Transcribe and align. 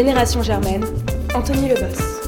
Génération 0.00 0.42
Germaine, 0.42 0.86
Anthony 1.34 1.68
Lebos. 1.68 2.19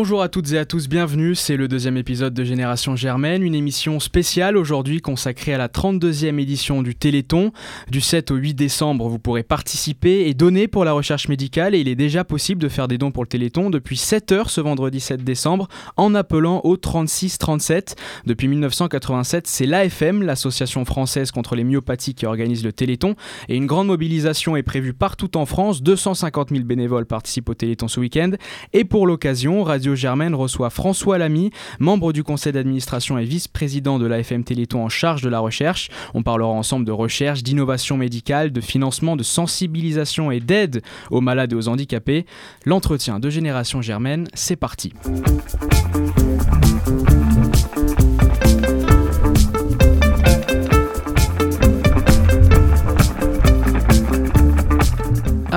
Bonjour 0.00 0.22
à 0.22 0.30
toutes 0.30 0.50
et 0.52 0.58
à 0.58 0.64
tous, 0.64 0.88
bienvenue, 0.88 1.34
c'est 1.34 1.58
le 1.58 1.68
deuxième 1.68 1.98
épisode 1.98 2.32
de 2.32 2.42
Génération 2.42 2.96
Germaine, 2.96 3.42
une 3.42 3.54
émission 3.54 4.00
spéciale 4.00 4.56
aujourd'hui 4.56 5.02
consacrée 5.02 5.52
à 5.52 5.58
la 5.58 5.68
32e 5.68 6.40
édition 6.40 6.80
du 6.80 6.94
Téléthon. 6.94 7.52
Du 7.90 8.00
7 8.00 8.30
au 8.30 8.36
8 8.36 8.54
décembre, 8.54 9.10
vous 9.10 9.18
pourrez 9.18 9.42
participer 9.42 10.26
et 10.26 10.32
donner 10.32 10.68
pour 10.68 10.86
la 10.86 10.92
recherche 10.92 11.28
médicale 11.28 11.74
et 11.74 11.80
il 11.80 11.86
est 11.86 11.96
déjà 11.96 12.24
possible 12.24 12.62
de 12.62 12.70
faire 12.70 12.88
des 12.88 12.96
dons 12.96 13.10
pour 13.10 13.24
le 13.24 13.28
Téléthon 13.28 13.68
depuis 13.68 13.96
7h 13.96 14.48
ce 14.48 14.62
vendredi 14.62 15.00
7 15.00 15.22
décembre 15.22 15.68
en 15.98 16.14
appelant 16.14 16.62
au 16.64 16.78
36 16.78 17.36
37. 17.36 17.96
Depuis 18.24 18.48
1987, 18.48 19.46
c'est 19.46 19.66
l'AFM, 19.66 20.22
l'association 20.22 20.86
française 20.86 21.30
contre 21.30 21.56
les 21.56 21.64
myopathies 21.64 22.14
qui 22.14 22.24
organise 22.24 22.64
le 22.64 22.72
Téléthon 22.72 23.16
et 23.50 23.56
une 23.56 23.66
grande 23.66 23.88
mobilisation 23.88 24.56
est 24.56 24.62
prévue 24.62 24.94
partout 24.94 25.36
en 25.36 25.44
France, 25.44 25.82
250 25.82 26.48
000 26.52 26.64
bénévoles 26.64 27.04
participent 27.04 27.50
au 27.50 27.54
Téléthon 27.54 27.86
ce 27.86 28.00
week-end 28.00 28.30
et 28.72 28.84
pour 28.84 29.06
l'occasion, 29.06 29.62
Radio 29.62 29.89
Germaine 29.94 30.34
reçoit 30.34 30.70
François 30.70 31.18
Lamy, 31.18 31.50
membre 31.78 32.12
du 32.12 32.22
conseil 32.22 32.52
d'administration 32.52 33.18
et 33.18 33.24
vice-président 33.24 33.98
de 33.98 34.06
l'AFM 34.06 34.44
Téléthon 34.44 34.84
en 34.84 34.88
charge 34.88 35.22
de 35.22 35.28
la 35.28 35.38
recherche. 35.38 35.88
On 36.14 36.22
parlera 36.22 36.50
ensemble 36.50 36.84
de 36.84 36.92
recherche, 36.92 37.42
d'innovation 37.42 37.96
médicale, 37.96 38.52
de 38.52 38.60
financement, 38.60 39.16
de 39.16 39.22
sensibilisation 39.22 40.30
et 40.30 40.40
d'aide 40.40 40.82
aux 41.10 41.20
malades 41.20 41.52
et 41.52 41.56
aux 41.56 41.68
handicapés. 41.68 42.26
L'entretien 42.64 43.20
de 43.20 43.30
Génération 43.30 43.82
Germaine, 43.82 44.28
c'est 44.34 44.56
parti. 44.56 44.92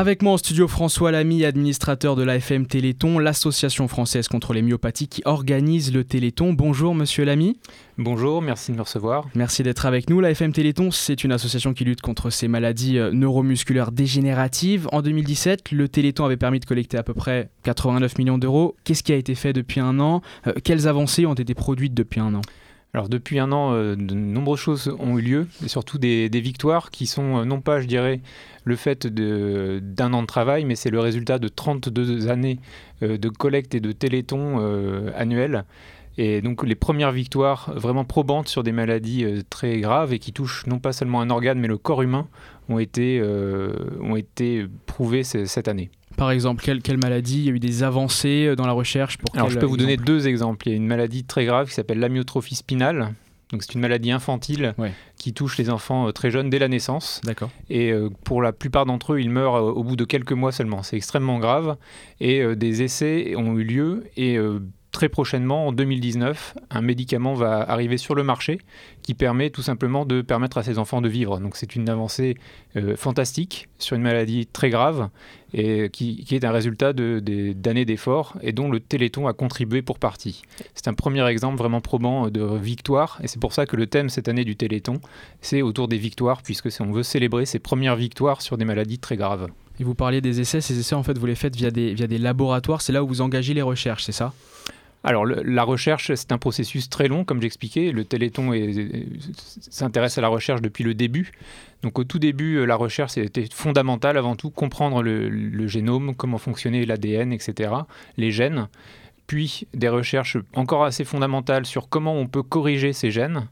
Avec 0.03 0.21
moi 0.21 0.33
en 0.33 0.37
studio 0.37 0.67
François 0.67 1.13
Lamy, 1.13 1.45
administrateur 1.45 2.17
de 2.17 2.23
l'AFM 2.23 2.65
Téléthon, 2.65 3.19
l'association 3.19 3.87
française 3.87 4.27
contre 4.27 4.51
les 4.51 4.61
myopathies 4.61 5.07
qui 5.07 5.21
organise 5.23 5.93
le 5.93 6.03
Téléthon. 6.03 6.51
Bonjour 6.51 6.93
monsieur 6.93 7.23
Lamy. 7.23 7.57
Bonjour, 7.97 8.41
merci 8.41 8.73
de 8.73 8.75
me 8.75 8.81
recevoir. 8.81 9.29
Merci 9.33 9.63
d'être 9.63 9.85
avec 9.85 10.09
nous. 10.09 10.19
L'AFM 10.19 10.51
Téléthon, 10.51 10.91
c'est 10.91 11.23
une 11.23 11.31
association 11.31 11.73
qui 11.73 11.85
lutte 11.85 12.01
contre 12.01 12.31
ces 12.31 12.49
maladies 12.49 12.97
euh, 12.97 13.11
neuromusculaires 13.13 13.93
dégénératives. 13.93 14.89
En 14.91 15.01
2017, 15.01 15.71
le 15.71 15.87
Téléthon 15.87 16.25
avait 16.25 16.35
permis 16.35 16.59
de 16.59 16.65
collecter 16.65 16.97
à 16.97 17.03
peu 17.03 17.13
près 17.13 17.49
89 17.63 18.17
millions 18.17 18.37
d'euros. 18.37 18.75
Qu'est-ce 18.83 19.03
qui 19.03 19.13
a 19.13 19.15
été 19.15 19.35
fait 19.35 19.53
depuis 19.53 19.79
un 19.79 20.01
an? 20.01 20.21
Euh, 20.47 20.53
Quelles 20.65 20.89
avancées 20.89 21.25
ont 21.25 21.33
été 21.33 21.53
produites 21.53 21.93
depuis 21.93 22.19
un 22.19 22.35
an? 22.35 22.41
Alors 22.95 23.09
depuis 23.09 23.39
un 23.39 23.51
an, 23.51 23.73
euh, 23.73 23.95
de 23.95 24.13
nombreuses 24.13 24.59
choses 24.59 24.95
ont 24.99 25.17
eu 25.17 25.21
lieu, 25.23 25.47
et 25.65 25.67
surtout 25.67 25.97
des, 25.97 26.29
victoires 26.29 26.91
qui 26.91 27.07
sont 27.07 27.39
euh, 27.39 27.43
non 27.43 27.59
pas, 27.59 27.81
je 27.81 27.87
dirais, 27.87 28.21
le 28.65 28.75
fait 28.75 29.07
d'un 29.07 30.13
an 30.13 30.21
de 30.21 30.27
travail, 30.27 30.63
mais 30.63 30.75
c'est 30.75 30.91
le 30.91 30.99
résultat 30.99 31.39
de 31.39 31.47
32 31.47 32.27
années 32.29 32.59
euh, 33.01 33.17
de 33.17 33.29
collecte 33.29 33.73
et 33.73 33.79
de 33.79 33.91
téléthon 33.91 34.59
annuels. 35.15 35.65
Et 36.19 36.41
donc 36.41 36.63
les 36.63 36.75
premières 36.75 37.11
victoires 37.11 37.73
vraiment 37.75 38.05
probantes 38.05 38.47
sur 38.47 38.61
des 38.61 38.71
maladies 38.71 39.25
très 39.49 39.79
graves 39.79 40.13
et 40.13 40.19
qui 40.19 40.31
touchent 40.31 40.67
non 40.67 40.77
pas 40.77 40.93
seulement 40.93 41.21
un 41.21 41.31
organe, 41.31 41.59
mais 41.59 41.67
le 41.67 41.79
corps 41.79 42.03
humain, 42.03 42.27
ont 42.69 42.77
été, 42.77 43.21
ont 43.99 44.15
été 44.15 44.67
prouvées 44.85 45.23
cette 45.23 45.67
année. 45.67 45.89
Par 46.17 46.31
exemple, 46.31 46.63
quelle, 46.63 46.81
quelle, 46.81 46.97
maladie 46.97 47.39
Il 47.39 47.45
y 47.45 47.49
a 47.49 47.51
eu 47.51 47.59
des 47.59 47.83
avancées 47.83 48.47
euh, 48.47 48.55
dans 48.55 48.65
la 48.65 48.73
recherche 48.73 49.17
pour 49.17 49.35
Alors, 49.35 49.49
je 49.49 49.59
peux 49.59 49.65
vous 49.65 49.77
donner 49.77 49.97
deux 49.97 50.27
exemples. 50.27 50.67
Il 50.67 50.71
y 50.71 50.73
a 50.73 50.77
une 50.77 50.87
maladie 50.87 51.23
très 51.23 51.45
grave 51.45 51.67
qui 51.67 51.73
s'appelle 51.73 51.99
l'amyotrophie 51.99 52.55
spinale. 52.55 53.13
Donc, 53.51 53.61
c'est 53.63 53.75
une 53.75 53.81
maladie 53.81 54.11
infantile 54.11 54.73
qui 55.17 55.33
touche 55.33 55.57
les 55.57 55.69
enfants 55.69 56.07
euh, 56.07 56.11
très 56.11 56.31
jeunes 56.31 56.49
dès 56.49 56.59
la 56.59 56.67
naissance. 56.67 57.21
D'accord. 57.23 57.51
Et 57.69 57.91
euh, 57.91 58.09
pour 58.23 58.41
la 58.41 58.51
plupart 58.51 58.85
d'entre 58.85 59.13
eux, 59.13 59.19
ils 59.19 59.29
meurent 59.29 59.55
au 59.55 59.83
bout 59.83 59.95
de 59.95 60.05
quelques 60.05 60.31
mois 60.31 60.51
seulement. 60.51 60.83
C'est 60.83 60.97
extrêmement 60.97 61.39
grave. 61.39 61.77
Et 62.19 62.43
des 62.55 62.81
essais 62.81 63.35
ont 63.35 63.57
eu 63.57 63.63
lieu. 63.63 64.03
Et 64.17 64.37
très 64.93 65.09
prochainement, 65.09 65.67
en 65.67 65.71
2019, 65.73 66.55
un 66.69 66.81
médicament 66.81 67.33
va 67.33 67.59
arriver 67.59 67.97
sur 67.97 68.15
le 68.15 68.23
marché 68.23 68.59
qui 69.01 69.15
permet 69.15 69.49
tout 69.49 69.63
simplement 69.63 70.05
de 70.05 70.21
permettre 70.21 70.59
à 70.59 70.63
ces 70.63 70.77
enfants 70.77 71.01
de 71.01 71.09
vivre. 71.09 71.39
Donc 71.39 71.57
c'est 71.57 71.75
une 71.75 71.89
avancée 71.89 72.37
euh, 72.77 72.95
fantastique 72.95 73.67
sur 73.79 73.97
une 73.97 74.03
maladie 74.03 74.45
très 74.45 74.69
grave 74.69 75.09
et 75.53 75.89
qui, 75.89 76.25
est 76.31 76.45
un 76.45 76.51
résultat 76.51 76.93
d'années 76.93 77.85
d'efforts 77.85 78.37
et 78.41 78.53
dont 78.53 78.69
le 78.71 78.79
Téléthon 78.79 79.27
a 79.27 79.33
contribué 79.33 79.81
pour 79.81 79.99
partie. 79.99 80.43
C'est 80.75 80.87
un 80.87 80.93
premier 80.93 81.27
exemple 81.27 81.57
vraiment 81.57 81.81
probant 81.81 82.29
de 82.29 82.43
victoire 82.57 83.19
et 83.23 83.27
c'est 83.27 83.39
pour 83.39 83.53
ça 83.53 83.65
que 83.65 83.75
le 83.75 83.87
thème 83.87 84.09
cette 84.09 84.27
année 84.27 84.45
du 84.45 84.55
Téléthon, 84.55 85.01
c'est 85.41 85.63
autour 85.63 85.87
des 85.87 85.97
victoires 85.97 86.43
puisque 86.43 86.69
on 86.79 86.91
veut 86.91 87.03
célébrer 87.03 87.45
ces 87.45 87.59
premières 87.59 87.95
victoires 87.95 88.41
sur 88.41 88.57
des 88.57 88.65
maladies 88.65 88.99
très 88.99 89.17
graves. 89.17 89.47
Et 89.79 89.83
vous 89.83 89.95
parliez 89.95 90.21
des 90.21 90.39
essais, 90.39 90.61
ces 90.61 90.77
essais 90.79 90.95
en 90.95 91.03
fait 91.03 91.17
vous 91.17 91.25
les 91.25 91.35
faites 91.35 91.55
via 91.55 91.71
des, 91.71 91.95
via 91.95 92.05
des 92.05 92.19
laboratoires, 92.19 92.81
c'est 92.81 92.93
là 92.93 93.03
où 93.03 93.07
vous 93.07 93.21
engagez 93.21 93.55
les 93.55 93.63
recherches, 93.63 94.03
c'est 94.03 94.11
ça? 94.11 94.33
Alors, 95.03 95.25
la 95.25 95.63
recherche, 95.63 96.13
c'est 96.15 96.31
un 96.31 96.37
processus 96.37 96.89
très 96.89 97.09
long, 97.09 97.25
comme 97.25 97.41
j'expliquais. 97.41 97.91
Le 97.91 98.05
Téléthon 98.05 98.53
s'intéresse 99.69 100.17
à 100.17 100.21
la 100.21 100.29
recherche 100.29 100.61
depuis 100.61 100.85
le 100.85 100.93
début. 100.93 101.33
Donc, 101.81 101.99
au 101.99 102.05
tout 102.05 102.19
début, 102.19 102.55
euh, 102.55 102.65
la 102.65 102.77
recherche, 102.77 103.11
c'était 103.13 103.45
fondamental 103.51 104.17
avant 104.17 104.37
tout, 104.37 104.49
comprendre 104.49 105.03
le, 105.03 105.67
génome, 105.67 106.15
comment 106.15 106.37
fonctionnait 106.37 106.85
l'ADN, 106.85 107.33
etc., 107.33 107.73
les 108.15 108.31
gènes. 108.31 108.69
Puis, 109.27 109.67
des 109.73 109.89
recherches 109.89 110.37
encore 110.55 110.85
assez 110.85 111.03
fondamentales 111.03 111.65
sur 111.65 111.89
comment 111.89 112.15
on 112.15 112.27
peut 112.27 112.43
corriger 112.43 112.93
ces 112.93 113.11
gènes. 113.11 113.47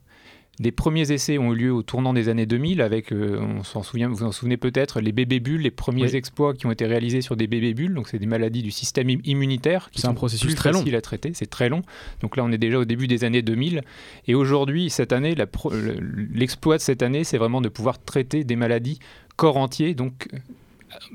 Des 0.59 0.71
premiers 0.71 1.11
essais 1.11 1.37
ont 1.37 1.53
eu 1.53 1.55
lieu 1.55 1.73
au 1.73 1.81
tournant 1.81 2.13
des 2.13 2.29
années 2.29 2.45
2000 2.45 2.81
avec, 2.81 3.11
euh, 3.11 3.39
on 3.39 3.63
s'en 3.63 3.83
souvient, 3.83 4.09
vous 4.09 4.17
vous 4.17 4.23
en 4.25 4.31
souvenez 4.31 4.57
peut-être, 4.57 4.99
les 4.99 5.11
bébés 5.11 5.39
bulles, 5.39 5.61
les 5.61 5.71
premiers 5.71 6.15
exploits 6.15 6.53
qui 6.53 6.65
ont 6.65 6.71
été 6.71 6.85
réalisés 6.85 7.21
sur 7.21 7.35
des 7.35 7.47
bébés 7.47 7.73
bulles. 7.73 7.93
Donc 7.93 8.09
c'est 8.09 8.19
des 8.19 8.25
maladies 8.25 8.61
du 8.61 8.69
système 8.69 9.09
immunitaire 9.09 9.89
sont 9.95 10.09
un 10.09 10.13
processus 10.13 10.53
très 10.55 10.71
long 10.71 10.83
à 10.93 11.01
traiter. 11.01 11.31
C'est 11.33 11.49
très 11.49 11.69
long. 11.69 11.81
Donc 12.21 12.35
là 12.37 12.43
on 12.43 12.51
est 12.51 12.57
déjà 12.57 12.77
au 12.77 12.85
début 12.85 13.07
des 13.07 13.23
années 13.23 13.41
2000 13.41 13.81
et 14.27 14.35
aujourd'hui 14.35 14.89
cette 14.89 15.13
année, 15.13 15.35
l'exploit 16.33 16.77
de 16.77 16.81
cette 16.81 17.01
année, 17.01 17.23
c'est 17.23 17.37
vraiment 17.37 17.61
de 17.61 17.69
pouvoir 17.69 18.03
traiter 18.03 18.43
des 18.43 18.55
maladies 18.55 18.99
corps 19.37 19.57
entier. 19.57 19.95
Donc 19.95 20.27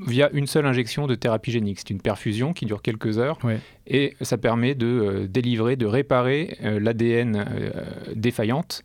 via 0.06 0.30
une 0.32 0.46
seule 0.46 0.64
injection 0.64 1.06
de 1.06 1.14
thérapie 1.14 1.52
génique. 1.52 1.80
C'est 1.80 1.90
une 1.90 2.00
perfusion 2.00 2.54
qui 2.54 2.64
dure 2.64 2.80
quelques 2.80 3.18
heures 3.18 3.38
et 3.86 4.16
ça 4.22 4.38
permet 4.38 4.74
de 4.74 4.86
euh, 4.86 5.26
délivrer, 5.28 5.76
de 5.76 5.86
réparer 5.86 6.56
euh, 6.64 6.80
l'ADN 6.80 7.44
défaillante 8.14 8.82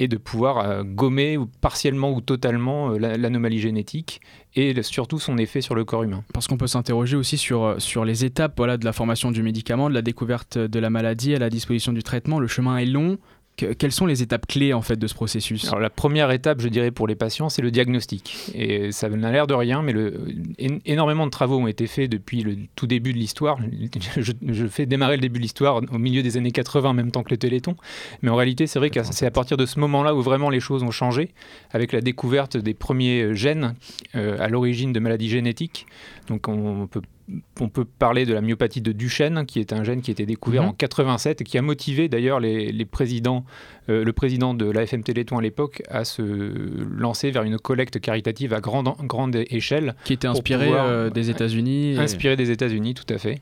et 0.00 0.08
de 0.08 0.16
pouvoir 0.16 0.58
euh, 0.58 0.82
gommer 0.82 1.38
partiellement 1.60 2.10
ou 2.10 2.22
totalement 2.22 2.92
euh, 2.92 2.98
l'anomalie 2.98 3.60
génétique 3.60 4.22
et 4.56 4.82
surtout 4.82 5.18
son 5.18 5.36
effet 5.36 5.60
sur 5.60 5.74
le 5.74 5.84
corps 5.84 6.02
humain. 6.02 6.24
Parce 6.32 6.48
qu'on 6.48 6.56
peut 6.56 6.66
s'interroger 6.66 7.16
aussi 7.16 7.36
sur, 7.36 7.62
euh, 7.62 7.78
sur 7.78 8.06
les 8.06 8.24
étapes 8.24 8.54
voilà, 8.56 8.78
de 8.78 8.84
la 8.86 8.94
formation 8.94 9.30
du 9.30 9.42
médicament, 9.42 9.90
de 9.90 9.94
la 9.94 10.02
découverte 10.02 10.56
de 10.56 10.78
la 10.80 10.88
maladie 10.88 11.34
à 11.34 11.38
la 11.38 11.50
disposition 11.50 11.92
du 11.92 12.02
traitement. 12.02 12.40
Le 12.40 12.46
chemin 12.46 12.78
est 12.78 12.86
long, 12.86 13.18
quelles 13.78 13.92
sont 13.92 14.06
les 14.06 14.22
étapes 14.22 14.46
clés 14.46 14.72
en 14.72 14.82
fait 14.82 14.96
de 14.96 15.06
ce 15.06 15.14
processus? 15.14 15.66
Alors, 15.68 15.80
La 15.80 15.90
première 15.90 16.30
étape, 16.30 16.60
je 16.60 16.68
dirais, 16.68 16.90
pour 16.90 17.06
les 17.06 17.14
patients, 17.14 17.48
c'est 17.48 17.62
le 17.62 17.70
diagnostic. 17.70 18.50
Et 18.54 18.92
ça 18.92 19.08
n'a 19.08 19.30
l'air 19.30 19.46
de 19.46 19.54
rien, 19.54 19.82
mais 19.82 19.92
le, 19.92 20.26
énormément 20.86 21.26
de 21.26 21.30
travaux 21.30 21.58
ont 21.58 21.66
été 21.66 21.86
faits 21.86 22.10
depuis 22.10 22.42
le 22.42 22.56
tout 22.76 22.86
début 22.86 23.12
de 23.12 23.18
l'histoire. 23.18 23.58
Je, 24.16 24.66
fais 24.66 24.86
démarrer 24.86 25.16
le 25.16 25.22
début 25.22 25.38
de 25.38 25.42
l'histoire 25.42 25.80
au 25.92 25.98
milieu 25.98 26.22
des 26.22 26.36
années 26.36 26.52
80 26.52 26.90
en 26.90 26.94
même 26.94 27.10
temps 27.10 27.22
que 27.22 27.30
le 27.30 27.38
Téléthon. 27.38 27.76
Mais 28.22 28.30
en 28.30 28.36
réalité, 28.36 28.66
c'est 28.66 28.78
vrai 28.78 28.90
que 28.90 29.02
c'est 29.02 29.26
à 29.26 29.30
partir 29.30 29.56
de 29.56 29.66
ce 29.66 29.78
moment-là 29.80 30.14
où 30.14 30.22
vraiment 30.22 30.50
les 30.50 30.60
choses 30.60 30.82
ont 30.82 30.90
changé, 30.90 31.30
avec 31.72 31.92
la 31.92 32.00
découverte 32.00 32.56
des 32.56 32.74
premiers 32.74 33.34
gènes 33.34 33.74
euh, 34.14 34.36
à 34.38 34.48
l'origine 34.48 34.92
de 34.92 35.00
maladies 35.00 35.28
génétiques. 35.28 35.86
Donc 36.28 36.48
on 36.48 36.86
peut 36.86 37.02
on 37.60 37.68
peut 37.68 37.84
parler 37.84 38.26
de 38.26 38.34
la 38.34 38.40
myopathie 38.40 38.80
de 38.80 38.92
Duchenne, 38.92 39.44
qui 39.46 39.60
est 39.60 39.72
un 39.72 39.84
gène 39.84 40.00
qui 40.02 40.10
a 40.10 40.12
été 40.12 40.26
découvert 40.26 40.62
mhm. 40.62 40.70
en 40.70 40.72
87 40.72 41.40
et 41.40 41.44
qui 41.44 41.58
a 41.58 41.62
motivé 41.62 42.08
d'ailleurs 42.08 42.40
les, 42.40 42.84
présidents, 42.84 43.44
euh, 43.88 44.04
le 44.04 44.12
président 44.12 44.54
de 44.54 44.70
l'AFM 44.70 45.02
Téléthon 45.02 45.38
à 45.38 45.42
l'époque 45.42 45.82
à 45.88 46.04
se 46.04 46.22
lancer 46.22 47.30
vers 47.30 47.42
une 47.42 47.58
collecte 47.58 48.00
caritative 48.00 48.54
à 48.54 48.60
grande, 48.60 48.88
grande 49.04 49.36
échelle. 49.50 49.94
Qui 50.04 50.14
était 50.14 50.28
inspirée 50.28 50.70
euh, 50.72 51.10
des 51.10 51.30
États-Unis. 51.30 51.96
Inspirée 51.98 52.36
des 52.36 52.50
États-Unis, 52.50 52.94
tout 52.94 53.12
à 53.12 53.18
fait. 53.18 53.40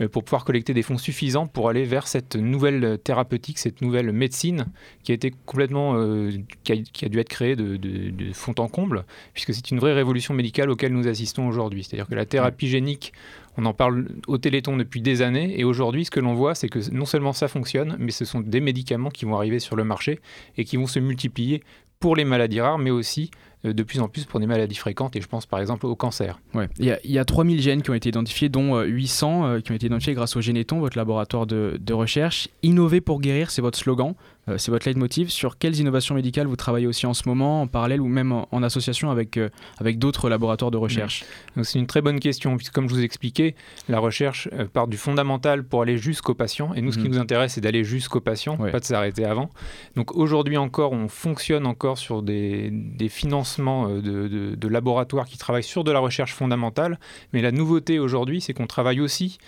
Euh, 0.00 0.08
pour 0.08 0.24
pouvoir 0.24 0.44
collecter 0.44 0.74
des 0.74 0.82
fonds 0.82 0.98
suffisants 0.98 1.46
pour 1.46 1.68
aller 1.68 1.84
vers 1.84 2.06
cette 2.06 2.36
nouvelle 2.36 2.98
thérapeutique, 3.02 3.58
cette 3.58 3.82
nouvelle 3.82 4.12
médecine 4.12 4.66
qui 5.02 5.12
a 5.12 5.14
été 5.14 5.32
complètement, 5.46 5.94
euh, 5.96 6.30
qui, 6.64 7.04
a, 7.04 7.08
dû 7.08 7.18
être 7.18 7.28
créée 7.28 7.56
de, 7.56 8.32
fond 8.32 8.54
en 8.58 8.68
comble, 8.68 9.04
puisque 9.34 9.54
c'est 9.54 9.70
une 9.70 9.78
vraie 9.78 9.94
révolution 9.94 10.34
médicale 10.34 10.70
auquel 10.70 10.92
nous 10.92 11.08
assistons 11.08 11.48
aujourd'hui. 11.48 11.84
C'est-à-dire 11.84 12.06
que 12.06 12.14
la 12.14 12.26
thérapie 12.26 12.68
génique, 12.68 13.12
on 13.56 13.64
en 13.64 13.74
parle 13.74 14.08
au 14.28 14.38
Téléthon 14.38 14.76
depuis 14.76 15.00
des 15.00 15.22
années, 15.22 15.58
et 15.58 15.64
aujourd'hui, 15.64 16.04
ce 16.04 16.10
que 16.10 16.20
l'on 16.20 16.34
voit, 16.34 16.54
c'est 16.54 16.68
que 16.68 16.78
non 16.92 17.04
seulement 17.04 17.32
ça 17.32 17.48
fonctionne, 17.48 17.96
mais 17.98 18.12
ce 18.12 18.24
sont 18.24 18.40
des 18.40 18.60
médicaments 18.60 19.10
qui 19.10 19.24
vont 19.24 19.36
arriver 19.36 19.58
sur 19.58 19.76
le 19.76 19.84
marché 19.84 20.20
et 20.56 20.64
qui 20.64 20.76
vont 20.76 20.86
se 20.86 21.00
multiplier 21.00 21.62
pour 22.00 22.16
les 22.16 22.24
maladies 22.24 22.60
rares, 22.60 22.78
mais 22.78 22.90
aussi 22.90 23.30
de 23.64 23.82
plus 23.82 23.98
en 23.98 24.08
plus 24.08 24.24
pour 24.24 24.38
des 24.38 24.46
maladies 24.46 24.76
fréquentes, 24.76 25.16
et 25.16 25.20
je 25.20 25.26
pense 25.26 25.44
par 25.44 25.58
exemple 25.58 25.86
au 25.86 25.96
cancer. 25.96 26.38
Il, 26.78 26.84
y 26.86 26.92
a, 26.92 26.98
il 27.02 27.10
y 27.10 27.18
a 27.18 27.24
3000 27.24 27.60
gènes 27.60 27.82
qui 27.82 27.90
ont 27.90 27.94
été 27.94 28.08
identifiés, 28.08 28.48
dont 28.48 28.80
800 28.82 29.60
qui 29.62 29.72
ont 29.72 29.74
été 29.74 29.86
identifiés 29.86 30.14
grâce 30.14 30.36
au 30.36 30.40
Généton, 30.40 30.78
votre 30.78 30.96
laboratoire 30.96 31.46
de, 31.46 31.76
de 31.80 31.92
recherche. 31.92 32.48
Innover 32.62 33.00
pour 33.00 33.20
guérir, 33.20 33.50
c'est 33.50 33.60
votre 33.60 33.76
slogan. 33.76 34.14
Euh, 34.48 34.58
c'est 34.58 34.70
votre 34.70 34.88
leitmotiv. 34.88 35.30
Sur 35.30 35.58
quelles 35.58 35.76
innovations 35.76 36.14
médicales 36.14 36.46
vous 36.46 36.56
travaillez 36.56 36.86
aussi 36.86 37.06
en 37.06 37.14
ce 37.14 37.28
moment, 37.28 37.62
en 37.62 37.66
parallèle 37.66 38.00
ou 38.00 38.08
même 38.08 38.32
en, 38.32 38.62
association 38.62 39.10
avec, 39.10 39.36
euh, 39.36 39.48
avec 39.78 39.98
d'autres 39.98 40.28
laboratoires 40.28 40.70
de 40.70 40.76
recherche? 40.76 41.24
C'est 41.62 41.78
une 41.78 41.86
très 41.86 42.02
bonne 42.02 42.20
question, 42.20 42.56
puisque 42.56 42.72
comme 42.72 42.88
je 42.88 42.94
vous 42.94 43.02
expliquais, 43.02 43.54
la 43.88 43.98
recherche 43.98 44.48
euh, 44.52 44.66
part 44.66 44.88
du 44.88 44.96
fondamental 44.96 45.64
pour 45.64 45.82
aller 45.82 45.98
jusqu'au 45.98 46.34
patient. 46.34 46.74
Et 46.74 46.82
nous, 46.82 46.92
ce 46.92 46.98
qui 46.98 47.04
mhm. 47.04 47.14
nous 47.14 47.18
intéresse, 47.18 47.54
c'est 47.54 47.60
d'aller 47.60 47.84
jusqu'au 47.84 48.20
patient, 48.20 48.56
pas 48.56 48.80
de 48.80 48.84
s'arrêter 48.84 49.24
avant. 49.24 49.50
Donc 49.96 50.14
aujourd'hui 50.16 50.56
encore, 50.56 50.92
on 50.92 51.08
fonctionne 51.08 51.66
encore 51.66 51.98
sur 51.98 52.22
des, 52.22 52.70
des 52.72 53.08
financements 53.08 53.88
de, 53.88 54.00
de, 54.00 54.54
de 54.54 54.68
laboratoires 54.68 55.26
qui 55.26 55.38
travaillent 55.38 55.62
sur 55.62 55.84
de 55.84 55.92
la 55.92 55.98
recherche 55.98 56.34
fondamentale. 56.34 56.98
Mais 57.32 57.42
la 57.42 57.52
nouveauté 57.52 57.98
aujourd'hui, 57.98 58.40
c'est 58.40 58.52
qu'on 58.52 58.66
travaille 58.66 59.00
aussi 59.00 59.38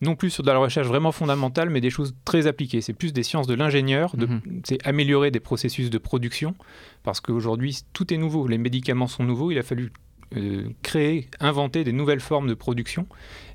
non 0.00 0.16
plus 0.16 0.30
sur 0.30 0.42
de 0.42 0.50
la 0.50 0.58
recherche 0.58 0.86
vraiment 0.86 1.12
fondamentale, 1.12 1.70
mais 1.70 1.80
des 1.80 1.90
choses 1.90 2.14
très 2.24 2.46
appliquées. 2.46 2.80
C'est 2.80 2.92
plus 2.92 3.12
des 3.12 3.22
sciences 3.22 3.46
de 3.46 3.54
l'ingénieur, 3.54 4.14
mhm. 4.16 4.40
c'est 4.64 4.86
améliorer 4.86 5.30
des 5.30 5.40
processus 5.40 5.90
de 5.90 5.98
production, 5.98 6.54
parce 7.02 7.20
qu'aujourd'hui, 7.20 7.80
tout 7.92 8.12
est 8.12 8.16
nouveau. 8.16 8.46
Les 8.46 8.58
médicaments 8.58 9.08
sont 9.08 9.24
nouveaux, 9.24 9.50
il 9.50 9.58
a 9.58 9.62
fallu 9.62 9.92
euh, 10.36 10.68
créer, 10.82 11.28
inventer 11.40 11.84
des 11.84 11.92
nouvelles 11.92 12.20
formes 12.20 12.48
de 12.48 12.54
production, 12.54 13.06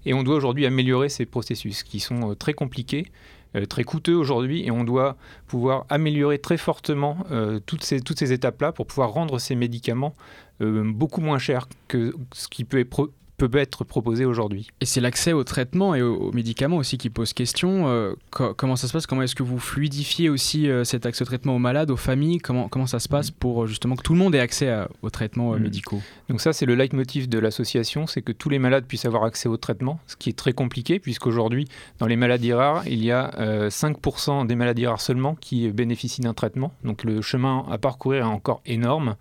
et 0.06 0.14
on 0.14 0.24
doit 0.24 0.36
aujourd'hui 0.36 0.66
améliorer 0.66 1.10
ces 1.10 1.26
processus 1.26 1.84
qui 1.84 2.00
sont 2.00 2.32
euh, 2.32 2.36
très 2.36 2.54
compliqués. 2.54 3.08
Euh, 3.56 3.66
très 3.66 3.86
coûteux 3.86 4.16
aujourd'hui 4.16 4.66
et 4.66 4.72
on 4.72 4.84
doit 4.84 5.16
pouvoir 5.48 5.86
améliorer 5.88 6.40
très 6.40 6.58
fortement 6.58 7.20
toutes 7.66 7.86
ces, 7.86 8.02
toutes 8.02 8.20
ces 8.20 8.34
étapes-là 8.34 8.74
pour 8.74 8.86
pouvoir 8.86 9.14
rendre 9.14 9.40
ces 9.40 9.56
médicaments 9.56 10.14
beaucoup 10.60 11.22
moins 11.22 11.40
chers 11.40 11.70
que 11.88 12.14
ce 12.34 12.50
qui 12.50 12.66
peut 12.66 12.80
être 12.80 13.10
peut 13.38 13.50
être 13.56 13.84
proposé 13.84 14.26
aujourd'hui. 14.26 14.68
Et 14.82 14.86
c'est 14.86 15.02
l'accès 15.02 15.34
aux 15.34 15.44
traitements 15.44 15.96
et 15.96 16.02
aux, 16.02 16.32
médicaments 16.32 16.78
aussi 16.78 16.98
qui 16.98 17.10
pose 17.10 17.34
question. 17.34 17.88
Euh, 17.88 18.14
comment 18.30 18.76
ça 18.76 18.88
se 18.88 18.94
passe 18.94 19.08
Comment 19.08 19.24
est-ce 19.24 19.36
que 19.36 19.44
vous 19.44 19.60
fluidifiez 19.60 20.30
aussi 20.30 20.70
euh, 20.70 20.84
cet 20.84 21.06
accès 21.06 21.24
au 21.24 21.26
traitement 21.26 21.56
aux 21.56 21.60
malades, 21.60 21.92
aux 21.92 21.98
familles 21.98 22.40
comment, 22.40 22.68
comment 22.70 22.88
ça 22.88 23.00
se 23.00 23.10
passe 23.10 23.32
pour 23.32 23.64
euh, 23.64 23.68
justement 23.68 23.96
que 23.96 24.04
tout 24.04 24.14
le 24.14 24.20
monde 24.20 24.36
ait 24.36 24.40
accès 24.40 24.74
aux 25.02 25.10
traitements 25.10 25.54
mm. 25.54 25.60
médicaux? 25.60 26.02
Donc 26.30 26.42
ça, 26.42 26.54
c'est 26.54 26.66
le 26.66 26.76
leitmotiv 26.76 27.28
de 27.30 27.40
l'association, 27.40 28.08
c'est 28.08 28.22
que 28.22 28.32
tous 28.32 28.50
les 28.50 28.60
malades 28.60 28.86
puissent 28.86 29.06
avoir 29.06 29.24
accès 29.24 29.50
aux 29.50 29.58
traitements, 29.58 30.00
ce 30.08 30.16
qui 30.16 30.30
est 30.30 30.38
très 30.38 30.54
compliqué 30.54 31.00
puisqu'aujourd'hui, 31.00 31.68
dans 32.00 32.08
les 32.08 32.16
maladies 32.16 32.54
rares, 32.54 32.88
il 32.88 33.04
y 33.04 33.12
a 33.12 33.32
5% 33.70 34.48
des 34.48 34.56
maladies 34.56 34.88
rares 34.88 35.02
seulement 35.02 35.36
qui 35.36 35.70
bénéficient 35.70 36.22
d'un 36.22 36.34
traitement. 36.34 36.74
Donc 36.84 37.04
le 37.04 37.22
chemin 37.22 37.66
à 37.70 37.78
parcourir 37.78 38.22
est 38.22 38.28
encore 38.28 38.62
énorme. 38.66 39.16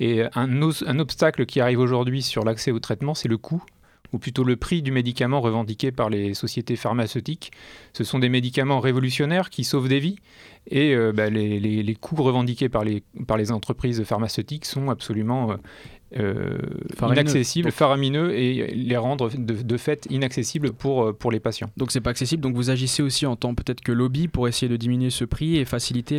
Et 0.00 0.22
un, 0.34 0.62
un 0.86 0.98
obstacle 0.98 1.46
qui 1.46 1.60
arrive 1.60 1.80
aujourd'hui 1.80 2.22
sur 2.22 2.44
l'accès 2.44 2.70
au 2.70 2.78
traitement, 2.78 3.14
c'est 3.14 3.28
le 3.28 3.38
coût 3.38 3.57
ou 4.12 4.18
plutôt 4.18 4.44
le 4.44 4.56
prix 4.56 4.82
du 4.82 4.90
médicament 4.90 5.40
revendiqué 5.40 5.92
par 5.92 6.10
les 6.10 6.34
sociétés 6.34 6.76
pharmaceutiques. 6.76 7.52
Ce 7.92 8.04
sont 8.04 8.18
des 8.18 8.28
médicaments 8.28 8.80
révolutionnaires 8.80 9.50
qui 9.50 9.64
sauvent 9.64 9.88
des 9.88 10.00
vies 10.00 10.16
et 10.70 10.94
euh, 10.94 11.12
bah, 11.12 11.30
les, 11.30 11.96
coûts 12.00 12.22
revendiqués 12.22 12.68
par 12.68 12.84
les, 12.84 13.02
par 13.26 13.36
les 13.36 13.52
entreprises 13.52 14.02
pharmaceutiques 14.04 14.64
sont 14.64 14.90
absolument 14.90 15.56
euh, 16.16 16.58
inaccessibles, 17.02 17.70
faramineux 17.70 18.34
et 18.34 18.72
les 18.74 18.96
rendre 18.96 19.30
de, 19.36 19.76
fait 19.76 20.06
inaccessibles 20.08 20.72
pour, 20.72 21.04
euh, 21.04 21.12
pour 21.12 21.30
les 21.30 21.40
patients. 21.40 21.70
Donc 21.76 21.92
c'est 21.92 22.00
pas 22.00 22.10
accessible, 22.10 22.42
donc 22.42 22.54
vous 22.54 22.70
agissez 22.70 23.02
aussi 23.02 23.26
en 23.26 23.36
tant 23.36 23.54
peut-être 23.54 23.82
que 23.82 23.92
lobby 23.92 24.26
pour 24.26 24.48
essayer 24.48 24.68
de 24.68 24.76
diminuer 24.76 25.10
ce 25.10 25.24
prix 25.24 25.56
et 25.56 25.64
faciliter 25.66 26.18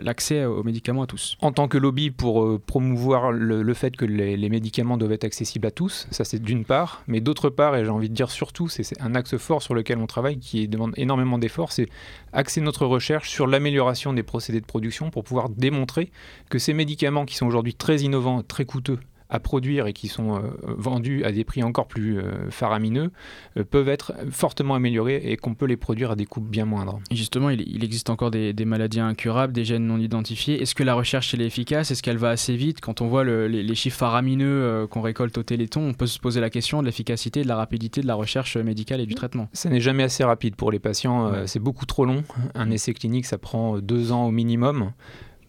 l'accès 0.00 0.44
aux 0.44 0.62
médicaments 0.62 1.02
à 1.02 1.06
tous. 1.06 1.36
En 1.40 1.52
tant 1.52 1.68
que 1.68 1.76
lobby 1.76 2.10
pour 2.10 2.42
euh, 2.42 2.58
promouvoir 2.64 3.30
le, 3.32 3.74
fait 3.74 3.96
que 3.96 4.04
les, 4.04 4.48
médicaments 4.48 4.96
doivent 4.96 5.12
être 5.12 5.24
accessibles 5.24 5.66
à 5.66 5.70
tous, 5.70 6.06
ça 6.10 6.24
c'est 6.24 6.40
d'une 6.40 6.64
part, 6.64 7.02
mais 7.06 7.20
d'autre 7.20 7.50
part, 7.50 7.76
et 7.76 7.84
j'ai 7.84 7.90
envie 7.90 8.08
de 8.08 8.14
dire 8.14 8.30
surtout, 8.30 8.68
c'est 8.68 8.98
un 9.00 9.14
axe 9.14 9.36
fort 9.36 9.62
sur 9.62 9.74
lequel 9.74 9.98
on 9.98 10.06
travaille 10.06 10.38
qui 10.38 10.68
demande 10.68 10.94
énormément 10.96 11.38
d'efforts, 11.38 11.72
c'est 11.72 11.88
axer 12.32 12.60
notre 12.62 12.86
recherche 12.86 13.28
sur 13.28 13.46
l'amélioration 13.46 14.12
des 14.14 14.22
procédés 14.22 14.60
de 14.60 14.66
production 14.66 15.10
pour 15.10 15.24
pouvoir 15.24 15.50
démontrer 15.50 16.10
que 16.48 16.58
ces 16.58 16.72
médicaments 16.72 17.26
qui 17.26 17.36
sont 17.36 17.46
aujourd'hui 17.46 17.74
très 17.74 17.98
innovants, 17.98 18.42
très 18.42 18.64
coûteux, 18.64 18.98
à 19.30 19.40
produire 19.40 19.86
et 19.86 19.92
qui 19.92 20.08
sont 20.08 20.36
euh, 20.36 20.40
vendus 20.62 21.24
à 21.24 21.32
des 21.32 21.44
prix 21.44 21.62
encore 21.62 21.86
plus 21.86 22.18
euh, 22.18 22.50
faramineux 22.50 23.10
euh, 23.56 23.64
peuvent 23.64 23.88
être 23.88 24.12
fortement 24.30 24.74
améliorés 24.74 25.20
et 25.22 25.36
qu'on 25.36 25.54
peut 25.54 25.66
les 25.66 25.76
produire 25.76 26.12
à 26.12 26.16
des 26.16 26.24
coûts 26.24 26.40
bien 26.40 26.64
moindres. 26.64 27.00
justement, 27.10 27.50
il, 27.50 27.84
existe 27.84 28.10
encore 28.10 28.30
des, 28.30 28.54
maladies 28.64 29.00
incurables, 29.00 29.52
des 29.52 29.64
gènes 29.64 29.86
non 29.86 29.98
identifiés. 29.98 30.60
Est-ce 30.62 30.74
que 30.74 30.82
la 30.82 30.94
recherche 30.94 31.34
est 31.34 31.40
efficace? 31.40 31.90
Est-ce 31.90 32.02
qu'elle 32.02 32.16
va 32.16 32.30
assez 32.30 32.56
vite? 32.56 32.80
Quand 32.80 33.00
on 33.00 33.08
voit 33.08 33.24
les, 33.24 33.74
chiffres 33.74 33.98
faramineux 33.98 34.86
qu'on 34.90 35.00
récolte 35.00 35.38
au 35.38 35.42
Téléthon, 35.42 35.82
on 35.82 35.94
peut 35.94 36.06
se 36.06 36.18
poser 36.18 36.40
la 36.40 36.50
question 36.50 36.80
de 36.80 36.86
l'efficacité, 36.86 37.42
de 37.42 37.48
la 37.48 37.56
rapidité 37.56 38.00
de 38.00 38.06
la 38.06 38.14
recherche 38.14 38.56
médicale 38.56 39.00
et 39.00 39.06
du 39.06 39.14
traitement. 39.14 39.48
Ça 39.52 39.70
n'est 39.70 39.80
jamais 39.80 40.02
assez 40.02 40.24
rapide 40.24 40.56
pour 40.56 40.72
les 40.72 40.78
patients. 40.78 41.46
C'est 41.46 41.60
beaucoup 41.60 41.86
trop 41.86 42.04
long. 42.04 42.24
Un 42.54 42.70
essai 42.70 42.92
clinique, 42.92 43.26
ça 43.26 43.38
prend 43.38 43.78
deux 43.78 44.12
ans 44.12 44.26
au 44.26 44.30
minimum 44.30 44.92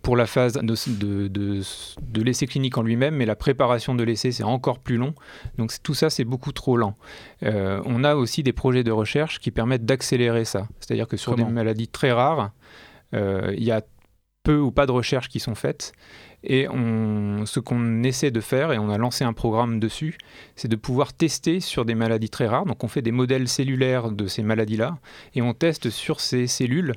pour 0.10 0.18
la 0.18 0.26
phase 0.26 0.54
de, 0.54 1.28
de, 1.28 2.22
l'essai 2.24 2.48
clinique 2.48 2.80
en 2.80 2.82
lui-même, 2.82 3.14
mais 3.14 3.28
la 3.28 3.36
préparation 3.36 3.94
de 3.94 4.04
l'essai, 4.04 4.32
c'est 4.32 4.42
encore 4.42 4.80
plus 4.80 4.98
long. 4.98 5.14
Donc 5.60 5.72
tout 5.84 5.94
ça, 5.94 6.10
c'est 6.10 6.24
beaucoup 6.24 6.52
trop 6.52 6.78
lent. 6.78 6.96
Euh, 7.44 7.80
on 7.86 8.04
a 8.04 8.16
aussi 8.16 8.42
des 8.42 8.52
projets 8.52 8.84
de 8.84 8.90
recherche 8.90 9.38
qui 9.38 9.52
permettent 9.52 9.86
d'accélérer 9.86 10.46
ça. 10.46 10.68
C'est-à-dire 10.80 11.08
que 11.08 11.16
sur 11.16 11.36
des 11.36 11.44
maladies 11.44 11.88
très 11.88 12.12
rares, 12.12 12.50
euh, 13.14 13.54
il 13.56 13.64
y 13.64 13.70
a 13.70 13.84
peu 14.42 14.58
ou 14.58 14.72
pas 14.72 14.88
de 14.88 14.92
recherches 14.92 15.30
qui 15.30 15.40
sont 15.40 15.54
faites. 15.54 15.92
Et 16.44 16.68
on, 16.70 17.46
ce 17.46 17.60
qu'on 17.60 18.02
essaie 18.02 18.32
de 18.32 18.42
faire, 18.42 18.72
et 18.72 18.80
on 18.80 18.90
a 18.90 18.98
lancé 18.98 19.24
un 19.24 19.34
programme 19.34 19.80
dessus, 19.80 20.18
c'est 20.56 20.70
de 20.70 20.76
pouvoir 20.76 21.14
tester 21.14 21.60
sur 21.60 21.86
des 21.86 21.94
maladies 21.94 22.32
très 22.32 22.48
rares. 22.48 22.66
Donc 22.66 22.84
on 22.84 22.88
fait 22.88 23.04
des 23.04 23.12
modèles 23.12 23.48
cellulaires 23.48 24.10
de 24.10 24.26
ces 24.26 24.42
maladies-là, 24.42 24.98
et 25.36 25.44
on 25.44 25.54
teste 25.54 25.92
sur 25.92 26.20
ces 26.20 26.48
cellules 26.48 26.94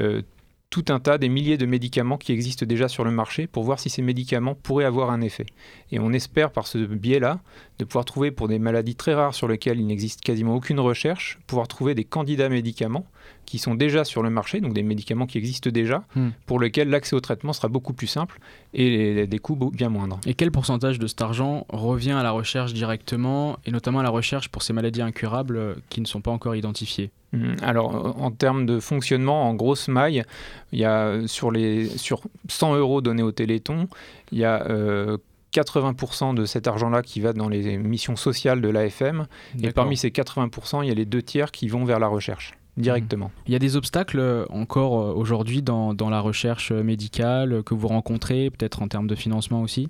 euh, 0.00 0.22
tout 0.70 0.84
un 0.88 1.00
tas, 1.00 1.18
des 1.18 1.28
milliers 1.28 1.56
de 1.56 1.66
médicaments 1.66 2.18
qui 2.18 2.32
existent 2.32 2.66
déjà 2.66 2.88
sur 2.88 3.04
le 3.04 3.10
marché 3.10 3.46
pour 3.46 3.62
voir 3.62 3.78
si 3.78 3.88
ces 3.88 4.02
médicaments 4.02 4.54
pourraient 4.54 4.84
avoir 4.84 5.10
un 5.10 5.20
effet. 5.20 5.46
Et 5.92 5.98
on 5.98 6.12
espère 6.12 6.50
par 6.50 6.66
ce 6.66 6.78
biais-là 6.78 7.40
de 7.78 7.84
pouvoir 7.84 8.04
trouver 8.04 8.30
pour 8.30 8.48
des 8.48 8.58
maladies 8.58 8.96
très 8.96 9.14
rares 9.14 9.34
sur 9.34 9.48
lesquelles 9.48 9.80
il 9.80 9.86
n'existe 9.86 10.20
quasiment 10.20 10.54
aucune 10.54 10.80
recherche, 10.80 11.38
pouvoir 11.46 11.68
trouver 11.68 11.94
des 11.94 12.04
candidats 12.04 12.48
médicaments 12.48 13.06
qui 13.46 13.58
sont 13.58 13.74
déjà 13.74 14.04
sur 14.04 14.22
le 14.22 14.28
marché, 14.28 14.60
donc 14.60 14.74
des 14.74 14.82
médicaments 14.82 15.26
qui 15.26 15.38
existent 15.38 15.70
déjà, 15.70 16.04
hmm. 16.14 16.30
pour 16.44 16.60
lesquels 16.60 16.90
l'accès 16.90 17.16
au 17.16 17.20
traitement 17.20 17.52
sera 17.52 17.68
beaucoup 17.68 17.94
plus 17.94 18.06
simple 18.06 18.38
et 18.74 19.26
des 19.26 19.38
coûts 19.38 19.70
bien 19.72 19.88
moindres. 19.88 20.20
Et 20.26 20.34
quel 20.34 20.50
pourcentage 20.50 20.98
de 20.98 21.06
cet 21.06 21.22
argent 21.22 21.64
revient 21.70 22.12
à 22.12 22.22
la 22.22 22.32
recherche 22.32 22.74
directement, 22.74 23.58
et 23.64 23.70
notamment 23.70 24.00
à 24.00 24.02
la 24.02 24.10
recherche 24.10 24.48
pour 24.48 24.62
ces 24.62 24.72
maladies 24.72 25.02
incurables 25.02 25.56
euh, 25.56 25.74
qui 25.88 26.00
ne 26.00 26.06
sont 26.06 26.20
pas 26.20 26.30
encore 26.30 26.54
identifiées? 26.54 27.10
Hmm. 27.32 27.54
alors, 27.62 28.20
en 28.20 28.30
termes 28.30 28.66
de 28.66 28.78
fonctionnement, 28.78 29.48
en 29.48 29.54
grosse 29.54 29.88
maille, 29.88 30.24
il 30.72 30.78
y 30.78 30.84
a 30.84 31.26
sur, 31.26 31.50
les, 31.50 31.86
sur 31.98 32.20
100 32.48 32.76
euros 32.76 33.00
donnés 33.00 33.22
au 33.22 33.32
Téléthon, 33.32 33.88
il 34.30 34.38
y 34.38 34.44
a 34.44 34.64
euh, 34.68 35.18
80% 35.52 36.34
de 36.34 36.44
cet 36.44 36.66
argent-là 36.66 37.02
qui 37.02 37.20
va 37.20 37.32
dans 37.32 37.48
les 37.48 37.78
missions 37.78 38.16
sociales 38.16 38.60
de 38.60 38.68
l'AFM. 38.68 39.26
Et 39.62 39.70
parmi 39.72 39.96
ces 39.96 40.10
80%, 40.10 40.82
il 40.84 40.88
y 40.88 40.90
a 40.90 40.94
les 40.94 41.04
deux 41.04 41.22
tiers 41.22 41.50
qui 41.50 41.68
vont 41.68 41.84
vers 41.84 41.98
la 41.98 42.08
recherche 42.08 42.52
directement. 42.76 43.30
Il 43.46 43.52
y 43.52 43.56
a 43.56 43.58
des 43.58 43.76
obstacles 43.76 44.18
euh, 44.18 44.44
encore 44.50 45.00
euh, 45.00 45.14
aujourd'hui 45.14 45.62
dans, 45.62 45.94
dans, 45.94 46.10
la 46.10 46.20
recherche 46.20 46.72
médicale 46.72 47.62
que 47.64 47.74
vous 47.74 47.88
rencontrez, 47.88 48.50
peut-être 48.50 48.82
en 48.82 48.88
termes 48.88 49.06
de 49.06 49.14
financement 49.14 49.62
aussi? 49.62 49.88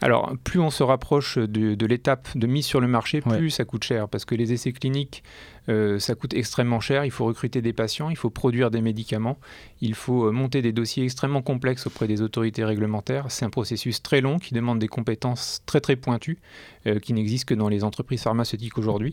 Alors, 0.00 0.32
plus 0.44 0.60
on 0.60 0.70
se 0.70 0.82
rapproche 0.82 1.38
de, 1.38 1.74
de 1.74 1.86
l'étape 1.86 2.28
de 2.36 2.46
mise 2.46 2.64
sur 2.64 2.80
le 2.80 2.86
marché, 2.86 3.20
plus 3.20 3.50
ça 3.50 3.64
coûte 3.64 3.82
cher, 3.82 4.08
parce 4.08 4.24
que 4.24 4.34
les 4.36 4.52
essais 4.52 4.72
cliniques 4.72 5.24
euh, 5.68 5.98
ça 5.98 6.14
coûte 6.14 6.32
extrêmement 6.34 6.80
cher, 6.80 7.04
il 7.04 7.10
faut 7.10 7.26
recruter 7.26 7.60
des 7.60 7.72
patients, 7.72 8.08
il 8.08 8.16
faut 8.16 8.30
produire 8.30 8.70
des 8.70 8.80
médicaments, 8.80 9.38
il 9.82 9.94
faut 9.94 10.26
euh, 10.26 10.32
monter 10.32 10.62
des 10.62 10.72
dossiers 10.72 11.04
extrêmement 11.04 11.42
complexes 11.42 11.86
auprès 11.86 12.06
des 12.06 12.22
autorités 12.22 12.64
réglementaires. 12.64 13.26
C'est 13.28 13.44
un 13.44 13.50
processus 13.50 14.02
très 14.02 14.22
long 14.22 14.38
qui 14.38 14.54
demande 14.54 14.78
des 14.78 14.88
compétences 14.88 15.60
très 15.66 15.80
très 15.80 15.96
pointues 15.96 16.38
euh, 16.86 16.98
qui 16.98 17.12
n'existent 17.12 17.54
que 17.54 17.58
dans 17.58 17.68
les 17.68 17.84
entreprises 17.84 18.22
pharmaceutiques 18.22 18.78
aujourd'hui. 18.78 19.12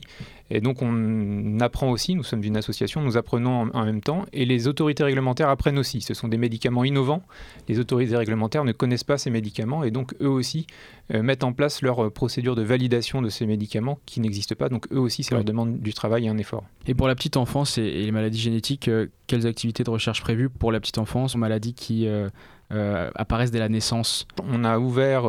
Et 0.50 0.62
donc 0.62 0.82
on 0.82 1.60
apprend 1.60 1.92
aussi, 1.92 2.16
nous 2.16 2.24
sommes 2.24 2.44
une 2.44 2.56
association, 2.56 3.02
nous 3.02 3.18
apprenons 3.18 3.70
en, 3.74 3.86
même 3.86 4.02
temps 4.02 4.26
et 4.32 4.46
les 4.46 4.68
autorités 4.68 5.04
réglementaires 5.04 5.50
apprennent 5.50 5.80
aussi. 5.80 6.02
Ce 6.02 6.14
sont 6.14 6.30
des 6.30 6.38
médicaments 6.38 6.86
innovants, 6.86 7.24
les 7.68 7.80
autorités 7.80 8.16
réglementaires 8.16 8.64
ne 8.64 8.72
connaissent 8.72 9.04
pas 9.04 9.18
ces 9.18 9.30
médicaments 9.30 9.84
et 9.84 9.92
donc 9.92 10.14
eux 10.22 10.30
aussi 10.30 10.68
mettent 11.12 11.44
en 11.44 11.54
place 11.54 11.84
leur 11.84 12.12
procédure 12.12 12.56
de 12.56 12.64
validation 12.64 13.22
de 13.22 13.30
ces 13.30 13.46
médicaments 13.46 14.00
qui 14.08 14.22
n'existent 14.22 14.56
pas. 14.56 14.70
Donc 14.70 14.88
eux 14.92 15.00
aussi, 15.00 15.24
ça 15.24 15.36
leur 15.36 15.44
demande 15.44 15.80
du 15.80 15.94
travail 15.94 16.26
et 16.26 16.30
un 16.30 16.38
effort 16.38 16.45
et 16.88 16.94
pour 16.94 17.08
la 17.08 17.16
petite 17.16 17.38
enfance 17.38 17.78
et, 17.78 18.04
les 18.04 18.12
maladies 18.12 18.40
génétiques, 18.40 18.88
euh, 18.88 19.08
quelles 19.28 19.48
activités 19.48 19.84
de 19.84 19.90
recherche 19.90 20.22
prévues 20.22 20.50
pour 20.50 20.72
la 20.72 20.80
petite 20.80 20.98
enfance, 20.98 21.36
maladies 21.36 21.74
qui 21.74 22.08
euh, 22.08 22.30
euh, 22.72 23.10
apparaissent 23.16 23.52
dès 23.52 23.60
la 23.60 23.70
naissance? 23.70 24.28
On 24.44 24.64
a 24.64 24.78
ouvert 24.78 25.24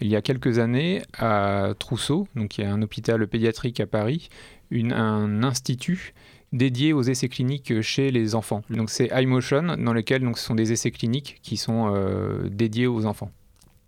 il 0.00 0.08
y 0.08 0.16
a 0.16 0.22
quelques 0.22 0.58
années 0.58 1.02
à 1.18 1.74
Trousseau, 1.78 2.28
donc 2.34 2.58
il 2.58 2.62
y 2.62 2.64
a 2.64 2.72
un 2.72 2.82
hôpital 2.82 3.26
pédiatrique 3.26 3.80
à 3.80 3.86
Paris, 3.86 4.28
une, 4.70 4.92
un 4.92 5.42
institut 5.42 6.14
dédié 6.52 6.92
aux 6.92 7.02
essais 7.02 7.28
cliniques 7.28 7.80
chez 7.82 8.10
les 8.10 8.34
enfants. 8.34 8.62
Donc 8.70 8.90
c'est 8.90 9.10
iMotion, 9.12 9.76
dans 9.78 9.92
lequel 9.92 10.22
donc, 10.22 10.38
ce 10.38 10.44
sont 10.44 10.54
des 10.54 10.72
essais 10.72 10.90
cliniques 10.90 11.40
qui 11.42 11.56
sont 11.56 11.92
dédiés 12.48 12.86
aux 12.86 13.06
enfants. 13.06 13.30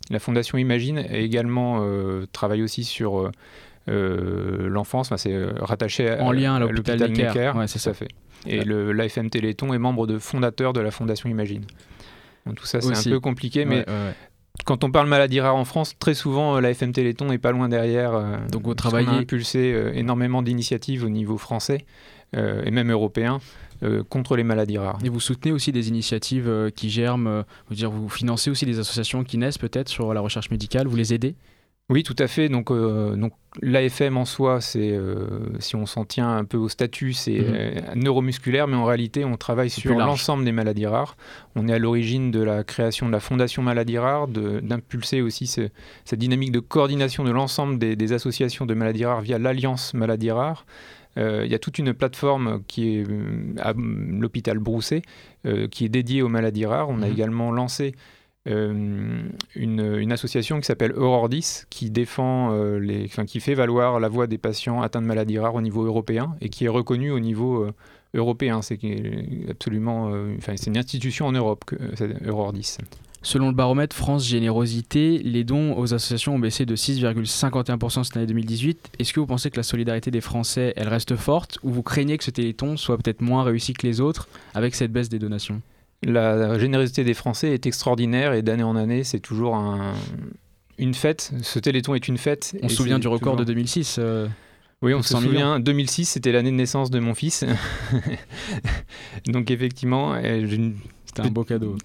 La 0.09 0.19
Fondation 0.19 0.57
Imagine 0.57 1.05
également 1.09 1.85
travaille 2.31 2.63
aussi 2.63 2.83
sur 2.83 3.31
l'enfance, 3.87 5.11
c'est 5.17 5.37
rattaché 5.59 6.11
en 6.19 6.31
lien 6.31 6.55
à 6.55 6.59
l'hôpital 6.59 7.11
Necker. 7.11 7.53
Ouais, 7.55 7.67
c'est 7.67 7.79
ça 7.79 7.93
fait. 7.93 8.09
Et 8.45 8.63
l'AFM 8.63 9.29
Téléthon 9.29 9.73
est 9.73 9.79
membre 9.79 10.07
de 10.07 10.17
fondateur 10.17 10.73
de 10.73 10.79
la 10.79 10.91
Fondation 10.91 11.29
Imagine. 11.29 11.65
Donc, 12.45 12.55
tout 12.55 12.65
ça, 12.65 12.81
c'est 12.81 13.07
un 13.07 13.11
peu 13.11 13.19
compliqué, 13.19 13.65
mais 13.65 13.85
quand 14.65 14.83
on 14.83 14.91
parle 14.91 15.07
maladie 15.07 15.39
rare 15.39 15.55
en 15.55 15.65
France, 15.65 15.95
très 15.99 16.13
souvent 16.13 16.55
euh, 16.55 16.61
la 16.61 16.71
FM 16.71 16.91
Téléthon 16.91 17.25
n'est 17.25 17.37
pas 17.37 17.51
loin 17.51 17.69
derrière. 17.69 18.13
Euh, 18.13 18.37
Donc 18.51 18.63
vous 18.65 18.73
travaillez. 18.73 19.07
On 19.07 19.13
a 19.13 19.17
impulsé 19.17 19.73
euh, 19.73 19.91
énormément 19.93 20.41
d'initiatives 20.41 21.03
au 21.03 21.09
niveau 21.09 21.37
français 21.37 21.85
et 22.33 22.69
même 22.69 22.91
européen. 22.91 23.39
contre 24.09 24.35
les 24.35 24.43
maladies 24.43 24.77
rares. 24.77 24.99
Et 25.03 25.09
vous 25.09 25.19
soutenez 25.19 25.51
aussi 25.51 25.71
des 25.71 25.87
initiatives 25.89 26.69
qui 26.75 26.91
germent, 26.91 27.43
vous, 27.69 27.75
dire, 27.75 27.89
vous 27.89 28.07
financez 28.07 28.51
aussi 28.51 28.67
des 28.67 28.77
associations 28.77 29.23
qui 29.23 29.39
naissent 29.39 29.57
peut-être 29.57 29.89
sur 29.89 30.13
la 30.13 30.21
recherche 30.21 30.51
médicale, 30.51 30.85
vous 30.85 30.95
les 30.95 31.11
aidez? 31.11 31.33
Oui, 31.89 32.03
tout 32.03 32.15
à 32.19 32.27
fait. 32.27 32.49
Donc, 32.49 32.69
euh, 32.69 33.15
donc 33.15 33.33
l'AFM 33.63 34.15
en 34.15 34.25
soi, 34.25 34.61
c'est, 34.61 34.91
euh, 34.91 35.25
si 35.57 35.75
on 35.75 35.87
s'en 35.87 36.05
tient 36.05 36.29
un 36.37 36.45
peu 36.45 36.57
au 36.57 36.69
statut, 36.69 37.13
c'est 37.13 37.39
mhm. 37.39 37.45
euh, 37.47 37.81
neuromusculaire, 37.95 38.67
mais 38.67 38.75
en 38.75 38.85
réalité, 38.85 39.25
on 39.25 39.37
travaille 39.37 39.71
sur 39.71 39.95
l'ensemble 39.95 40.45
des 40.45 40.51
maladies 40.51 40.85
rares. 40.85 41.17
On 41.55 41.67
est 41.67 41.73
à 41.73 41.79
l'origine 41.79 42.29
de 42.29 42.43
la 42.43 42.63
création 42.63 43.07
de 43.07 43.11
la 43.11 43.19
Fondation 43.19 43.63
Maladies 43.63 43.97
Rares, 43.97 44.27
d'impulser 44.27 45.21
aussi 45.21 45.47
cette 45.47 46.19
dynamique 46.19 46.51
de 46.51 46.59
coordination 46.59 47.23
de 47.23 47.31
l'ensemble 47.31 47.79
des, 47.79 48.13
associations 48.13 48.65
de 48.67 48.73
maladies 48.75 49.05
rares 49.05 49.21
via 49.21 49.39
l'Alliance 49.39 49.93
Maladies 49.93 50.31
Rares. 50.31 50.65
Il 51.17 51.47
y 51.47 51.55
a 51.55 51.59
toute 51.59 51.79
une 51.79 51.93
plateforme 51.93 52.61
qui 52.67 52.97
est 52.97 53.03
à 53.59 53.73
l'hôpital 53.75 54.57
Brousset, 54.59 55.01
qui 55.71 55.85
est 55.85 55.89
dédiée 55.89 56.21
aux 56.21 56.29
maladies 56.29 56.65
rares. 56.65 56.89
On 56.89 57.01
a 57.01 57.07
mhm. 57.07 57.11
également 57.11 57.51
lancé 57.51 57.93
euh, 58.47 59.27
une, 59.55 60.11
association 60.11 60.59
qui 60.59 60.65
s'appelle 60.65 60.93
Aurore 60.93 61.27
10 61.27 61.67
qui 61.69 61.89
défend 61.91 62.53
euh, 62.53 62.79
les, 62.79 63.03
enfin, 63.05 63.25
qui 63.25 63.41
fait 63.41 63.53
valoir 63.53 63.99
la 63.99 64.07
voix 64.07 64.27
des 64.27 64.37
patients 64.37 64.81
atteints 64.81 65.01
de 65.01 65.07
maladies 65.07 65.37
rares 65.37 65.55
au 65.55 65.61
niveau 65.61 65.83
européen 65.83 66.35
et 66.39 66.49
qui 66.49 66.65
est 66.65 66.69
reconnue 66.69 67.11
au 67.11 67.19
niveau 67.19 67.63
euh, 67.63 67.73
européen. 68.13 68.61
C'est 68.61 68.79
absolument, 69.49 70.11
enfin, 70.37 70.53
c'est 70.55 70.67
une 70.67 70.77
institution 70.77 71.27
en 71.27 71.31
Europe, 71.31 71.65
que, 71.65 71.75
Aurore 72.27 72.53
10. 72.53 72.79
Selon 73.21 73.49
le 73.49 73.53
baromètre 73.53 73.95
France 73.95 74.25
Générosité, 74.25 75.19
les 75.19 75.43
dons 75.43 75.77
aux 75.77 75.93
associations 75.93 76.35
ont 76.35 76.39
baissé 76.39 76.65
de 76.65 76.75
6,51% 76.75 78.03
cette 78.03 78.17
année 78.17 78.25
2018. 78.25 78.91
Est-ce 78.97 79.13
que 79.13 79.19
vous 79.19 79.27
pensez 79.27 79.51
que 79.51 79.57
la 79.57 79.63
solidarité 79.63 80.09
des 80.09 80.21
Français, 80.21 80.73
elle 80.77 80.87
reste 80.87 81.17
forte 81.17 81.59
ou 81.61 81.69
vous 81.69 81.83
craignez 81.83 82.17
que 82.17 82.23
ce 82.23 82.31
téléthon 82.31 82.77
soit 82.77 82.97
peut-être 82.97 83.21
moins 83.21 83.43
réussi 83.43 83.73
que 83.73 83.85
les 83.85 83.99
autres 83.99 84.29
avec 84.55 84.73
cette 84.73 84.93
baisse 84.93 85.09
des 85.09 85.19
donations? 85.19 85.61
La 86.03 86.57
générosité 86.57 87.03
des 87.03 87.13
Français 87.13 87.53
est 87.53 87.65
extraordinaire 87.65 88.33
et 88.33 88.41
d'année 88.41 88.63
en 88.63 88.75
année, 88.75 89.03
c'est 89.03 89.19
toujours 89.19 89.57
une 90.77 90.93
fête. 90.93 91.31
Ce 91.41 91.59
Téléthon 91.59 91.95
est 91.95 92.07
une 92.07 92.17
fête. 92.17 92.55
On 92.63 92.69
se 92.69 92.75
souvient 92.75 92.99
du 92.99 93.07
record 93.07 93.35
de 93.35 93.43
2006. 93.43 93.97
Euh, 93.99 94.27
oui, 94.81 94.93
on 94.93 95.01
se 95.01 95.17
souvient. 95.17 95.59
2006, 95.59 96.05
c'était 96.05 96.31
l'année 96.31 96.51
de 96.51 96.55
naissance 96.55 96.89
de 96.89 96.99
mon 96.99 97.13
fils. 97.13 97.43
Donc 99.27 99.51
effectivement, 99.51 100.15
c'était 101.05 101.21
un 101.21 101.31
beau 101.31 101.43
cadeau. 101.43 101.75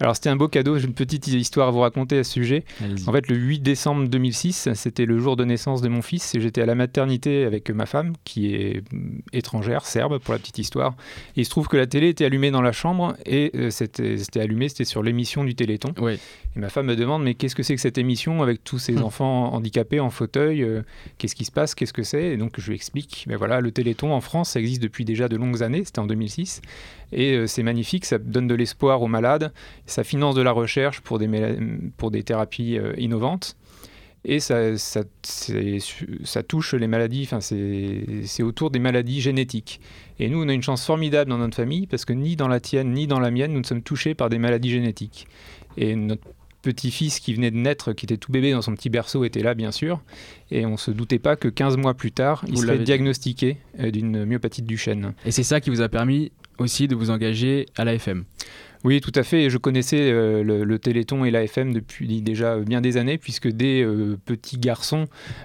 Alors 0.00 0.16
c'était 0.16 0.30
un 0.30 0.36
beau 0.36 0.48
cadeau, 0.48 0.78
j'ai 0.78 0.86
une 0.86 0.94
petite 0.94 1.26
histoire 1.26 1.68
à 1.68 1.70
vous 1.70 1.80
raconter 1.80 2.18
à 2.18 2.24
ce 2.24 2.32
sujet. 2.32 2.64
En 3.06 3.12
fait, 3.12 3.28
le 3.28 3.36
8 3.36 3.60
décembre 3.60 4.08
2006, 4.08 4.70
c'était 4.74 5.04
le 5.04 5.18
jour 5.18 5.36
de 5.36 5.44
naissance 5.44 5.82
de 5.82 5.88
mon 5.88 6.00
fils 6.00 6.34
et 6.34 6.40
j'étais 6.40 6.62
à 6.62 6.66
la 6.66 6.74
maternité 6.74 7.44
avec 7.44 7.68
ma 7.70 7.84
femme, 7.84 8.14
qui 8.24 8.54
est 8.54 8.82
mm, 8.92 9.18
étrangère, 9.34 9.84
serbe 9.84 10.18
pour 10.18 10.32
la 10.32 10.38
petite 10.38 10.58
histoire. 10.58 10.94
Et 11.36 11.42
il 11.42 11.44
se 11.44 11.50
trouve 11.50 11.68
que 11.68 11.76
la 11.76 11.86
télé 11.86 12.08
était 12.08 12.24
allumée 12.24 12.50
dans 12.50 12.62
la 12.62 12.72
chambre 12.72 13.14
et 13.26 13.50
euh, 13.54 13.70
c'était 13.70 14.40
allumé, 14.40 14.70
c'était 14.70 14.86
sur 14.86 15.02
l'émission 15.02 15.44
du 15.44 15.54
Téléthon. 15.54 15.92
Oui. 16.00 16.18
Et 16.56 16.58
ma 16.58 16.70
femme 16.70 16.86
me 16.86 16.96
demande, 16.96 17.22
mais 17.22 17.34
qu'est-ce 17.34 17.54
que 17.54 17.62
c'est 17.62 17.74
que 17.74 17.80
cette 17.80 17.98
émission 17.98 18.42
avec 18.42 18.64
tous 18.64 18.78
ces 18.78 18.96
hum. 18.96 19.04
enfants 19.04 19.52
handicapés 19.52 20.00
en 20.00 20.10
fauteuil 20.10 20.62
euh, 20.62 20.80
Qu'est-ce 21.18 21.34
qui 21.34 21.44
se 21.44 21.52
passe 21.52 21.74
Qu'est-ce 21.74 21.92
que 21.92 22.04
c'est? 22.04 22.32
Et 22.32 22.36
donc 22.38 22.54
je 22.58 22.68
lui 22.68 22.74
explique, 22.74 23.26
mais 23.28 23.36
voilà, 23.36 23.60
le 23.60 23.70
Téléthon 23.70 24.14
en 24.14 24.22
France, 24.22 24.50
ça 24.50 24.60
existe 24.60 24.82
depuis 24.82 25.04
déjà 25.04 25.28
de 25.28 25.36
longues 25.36 25.62
années, 25.62 25.82
c'était 25.84 25.98
en 25.98 26.06
2006. 26.06 26.62
Et 27.12 27.32
euh, 27.32 27.46
c'est 27.46 27.62
magnifique, 27.62 28.04
ça 28.04 28.18
donne 28.18 28.46
de 28.46 28.54
l'espoir 28.54 29.02
aux 29.02 29.08
malades, 29.08 29.52
ça 29.90 30.04
finance 30.04 30.34
de 30.34 30.42
la 30.42 30.52
recherche 30.52 31.00
pour 31.00 31.18
des, 31.18 31.28
pour 31.96 32.10
des 32.10 32.22
thérapies 32.22 32.78
euh, 32.78 32.94
innovantes. 32.96 33.56
Et 34.22 34.38
ça, 34.38 34.76
ça, 34.76 35.02
ça, 35.22 36.42
touche 36.42 36.74
les 36.74 36.86
maladies, 36.86 37.22
enfin 37.24 37.40
c'est 37.40 38.42
autour 38.42 38.70
des 38.70 38.78
maladies 38.78 39.22
génétiques. 39.22 39.80
Et 40.18 40.28
nous, 40.28 40.42
on 40.42 40.48
a 40.48 40.52
une 40.52 40.62
chance 40.62 40.84
formidable 40.84 41.30
dans 41.30 41.38
notre 41.38 41.56
famille 41.56 41.86
parce 41.86 42.04
que 42.04 42.12
ni 42.12 42.36
dans 42.36 42.48
la 42.48 42.60
tienne, 42.60 42.92
ni 42.92 43.06
dans 43.06 43.18
la 43.18 43.30
mienne, 43.30 43.54
nous 43.54 43.60
ne 43.60 43.64
sommes 43.64 43.82
touchés 43.82 44.14
par 44.14 44.28
des 44.28 44.38
maladies 44.38 44.70
génétiques. 44.70 45.26
Et 45.78 45.96
notre 45.96 46.22
petit-fils 46.60 47.18
qui 47.18 47.32
venait 47.32 47.50
de 47.50 47.56
naître, 47.56 47.94
qui 47.94 48.04
était 48.04 48.18
tout 48.18 48.30
bébé 48.30 48.52
dans 48.52 48.60
son 48.60 48.74
petit 48.74 48.90
berceau, 48.90 49.24
était 49.24 49.42
là, 49.42 49.54
bien 49.54 49.72
sûr. 49.72 50.02
Et 50.50 50.66
on 50.66 50.72
ne 50.72 50.76
se 50.76 50.90
doutait 50.90 51.18
pas 51.18 51.36
que 51.36 51.48
15 51.48 51.78
mois 51.78 51.94
plus 51.94 52.12
tard, 52.12 52.44
il 52.46 52.58
serait 52.58 52.78
diagnostiqué 52.78 53.56
euh, 53.78 53.90
d'une 53.90 54.26
myopathie 54.26 54.60
du 54.60 54.76
chêne. 54.76 55.14
Et 55.24 55.30
c'est 55.30 55.44
ça 55.44 55.62
qui 55.62 55.70
vous 55.70 55.80
a 55.80 55.88
permis 55.88 56.30
aussi 56.58 56.88
de 56.88 56.94
vous 56.94 57.08
engager 57.08 57.64
à 57.76 57.86
l'AFM 57.86 58.24
oui, 58.82 59.02
tout 59.02 59.12
à 59.14 59.22
fait. 59.22 59.50
Je 59.50 59.58
connaissais 59.58 60.10
euh, 60.10 60.42
le, 60.42 60.78
Téléthon 60.78 61.24
et 61.24 61.30
l'AFM 61.30 61.74
depuis 61.74 62.22
déjà 62.22 62.56
bien 62.58 62.80
des 62.80 62.96
années, 62.96 63.18
puisque 63.18 63.48
dès 63.48 63.82
euh, 63.82 64.16
petit 64.24 64.56
garçon, 64.56 65.04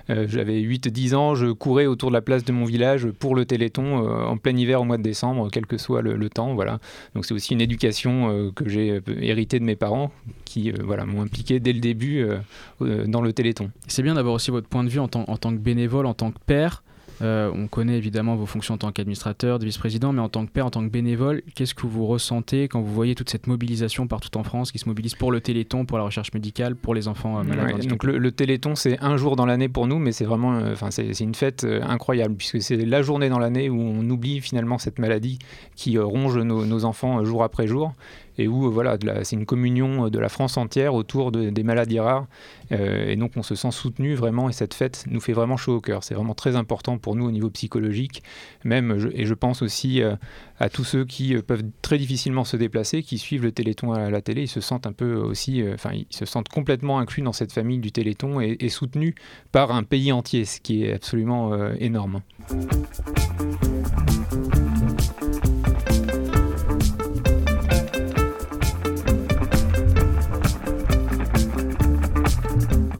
euh, 0.09 0.25
j'avais 0.29 0.61
8-10 0.61 1.15
ans, 1.15 1.35
je 1.35 1.47
courais 1.47 1.85
autour 1.85 2.11
de 2.11 2.13
la 2.13 2.21
place 2.21 2.45
de 2.45 2.53
mon 2.53 2.63
village 2.63 3.07
pour 3.07 3.35
le 3.35 3.45
Téléthon 3.45 3.97
en 3.97 4.37
plein 4.37 4.55
hiver 4.55 4.81
au 4.81 4.85
mois 4.85 4.97
de 4.97 5.03
décembre, 5.03 5.49
quel 5.51 5.65
que 5.65 5.77
soit 5.77 6.01
le, 6.01 6.29
temps. 6.29 6.55
Voilà. 6.55 6.79
Donc 7.13 7.25
c'est 7.25 7.33
aussi 7.33 7.53
une 7.53 7.61
éducation 7.61 8.51
que 8.55 8.67
j'ai 8.67 9.01
héritée 9.21 9.59
de 9.59 9.65
mes 9.65 9.75
parents, 9.75 10.11
qui 10.45 10.71
voilà, 10.71 11.05
m'ont 11.05 11.21
impliqué 11.21 11.59
dès 11.59 11.73
le 11.73 11.79
début 11.79 12.25
dans 12.79 13.21
le 13.21 13.33
Téléthon. 13.33 13.69
C'est 13.87 14.01
bien 14.01 14.15
d'avoir 14.15 14.35
aussi 14.35 14.51
votre 14.51 14.67
point 14.67 14.83
de 14.83 14.89
vue 14.89 14.99
en 14.99 15.07
tant 15.07 15.25
que 15.25 15.59
bénévole, 15.59 16.05
en 16.05 16.13
tant 16.13 16.31
que 16.31 16.39
père. 16.45 16.83
Euh, 17.21 17.51
on 17.53 17.67
connaît 17.67 17.97
évidemment 17.97 18.35
vos 18.35 18.45
fonctions 18.45 18.73
en 18.73 18.77
tant 18.77 18.91
qu'administrateur, 18.91 19.59
de 19.59 19.65
vice-président, 19.65 20.11
mais 20.11 20.21
en 20.21 20.29
tant 20.29 20.45
que 20.45 20.51
père, 20.51 20.65
en 20.65 20.69
tant 20.69 20.83
que 20.83 20.89
bénévole, 20.89 21.41
qu'est-ce 21.53 21.73
que 21.73 21.87
vous 21.87 22.05
ressentez 22.05 22.67
quand 22.67 22.81
vous 22.81 22.93
voyez 22.93 23.15
toute 23.15 23.29
cette 23.29 23.47
mobilisation 23.47 24.07
partout 24.07 24.37
en 24.37 24.43
France 24.43 24.71
qui 24.71 24.79
se 24.79 24.87
mobilise 24.87 25.15
pour 25.15 25.31
le 25.31 25.41
Téléthon, 25.41 25.85
pour 25.85 25.97
la 25.97 26.03
recherche 26.03 26.33
médicale, 26.33 26.75
pour 26.75 26.93
les 26.93 27.07
enfants 27.07 27.39
euh, 27.39 27.43
malades 27.43 27.85
Donc 27.87 28.03
le, 28.03 28.31
Téléthon, 28.31 28.75
c'est 28.75 28.99
un 29.01 29.17
jour 29.17 29.35
dans 29.35 29.45
l'année 29.45 29.69
pour 29.69 29.87
nous, 29.87 29.99
mais 29.99 30.11
c'est 30.11 30.25
vraiment, 30.25 30.55
euh, 30.55 30.75
c'est 30.89 31.19
une 31.19 31.35
fête 31.35 31.65
incroyable 31.81 32.35
puisque 32.35 32.61
c'est 32.61 32.77
la 32.77 33.01
journée 33.01 33.29
dans 33.29 33.39
l'année 33.39 33.69
où 33.69 33.79
on 33.79 34.09
oublie 34.09 34.41
finalement 34.41 34.77
cette 34.77 34.99
maladie 34.99 35.39
qui 35.75 35.97
ronge 35.97 36.37
nos 36.37 36.85
enfants 36.85 37.23
jour 37.23 37.43
après 37.43 37.67
jour 37.67 37.93
et 38.37 38.47
où 38.47 38.71
voilà, 38.71 38.97
c'est 39.23 39.35
une 39.35 39.45
communion 39.45 40.09
de 40.09 40.19
la 40.19 40.29
France 40.29 40.57
entière 40.57 40.93
autour 40.93 41.31
des 41.31 41.63
maladies 41.63 41.99
rares. 41.99 42.27
Euh, 42.71 43.09
et 43.09 43.15
donc 43.15 43.33
on 43.35 43.43
se 43.43 43.55
sent 43.55 43.71
soutenu 43.71 44.15
vraiment 44.15 44.49
et 44.49 44.53
cette 44.53 44.73
fête 44.73 45.05
nous 45.07 45.19
fait 45.19 45.33
vraiment 45.33 45.57
chaud 45.57 45.75
au 45.75 45.81
cœur. 45.81 46.03
C'est 46.03 46.15
vraiment 46.15 46.33
très 46.33 46.55
important 46.55 46.97
pour 46.97 47.15
nous 47.15 47.25
au 47.25 47.31
niveau 47.31 47.49
psychologique, 47.49 48.23
même 48.63 49.09
et 49.13 49.25
je 49.25 49.33
pense 49.33 49.61
aussi 49.61 50.01
euh, 50.01 50.15
à 50.59 50.69
tous 50.69 50.83
ceux 50.83 51.05
qui 51.05 51.35
euh, 51.35 51.41
peuvent 51.41 51.63
très 51.81 51.97
difficilement 51.97 52.43
se 52.43 52.57
déplacer, 52.57 53.03
qui 53.03 53.17
suivent 53.17 53.43
le 53.43 53.51
Téléthon 53.51 53.93
à 53.93 54.09
la 54.09 54.21
télé, 54.21 54.43
ils 54.43 54.47
se 54.47 54.61
sentent 54.61 54.87
un 54.87 54.93
peu 54.93 55.15
aussi, 55.15 55.63
enfin 55.73 55.91
ils 55.93 56.07
se 56.09 56.25
sentent 56.25 56.49
complètement 56.49 56.99
inclus 56.99 57.23
dans 57.23 57.33
cette 57.33 57.51
famille 57.51 57.79
du 57.79 57.91
Téléthon 57.91 58.39
et 58.41 58.69
soutenus 58.69 59.15
par 59.51 59.71
un 59.71 59.83
pays 59.83 60.11
entier, 60.11 60.45
ce 60.45 60.59
qui 60.59 60.83
est 60.83 60.93
absolument 60.93 61.55
énorme. 61.75 62.21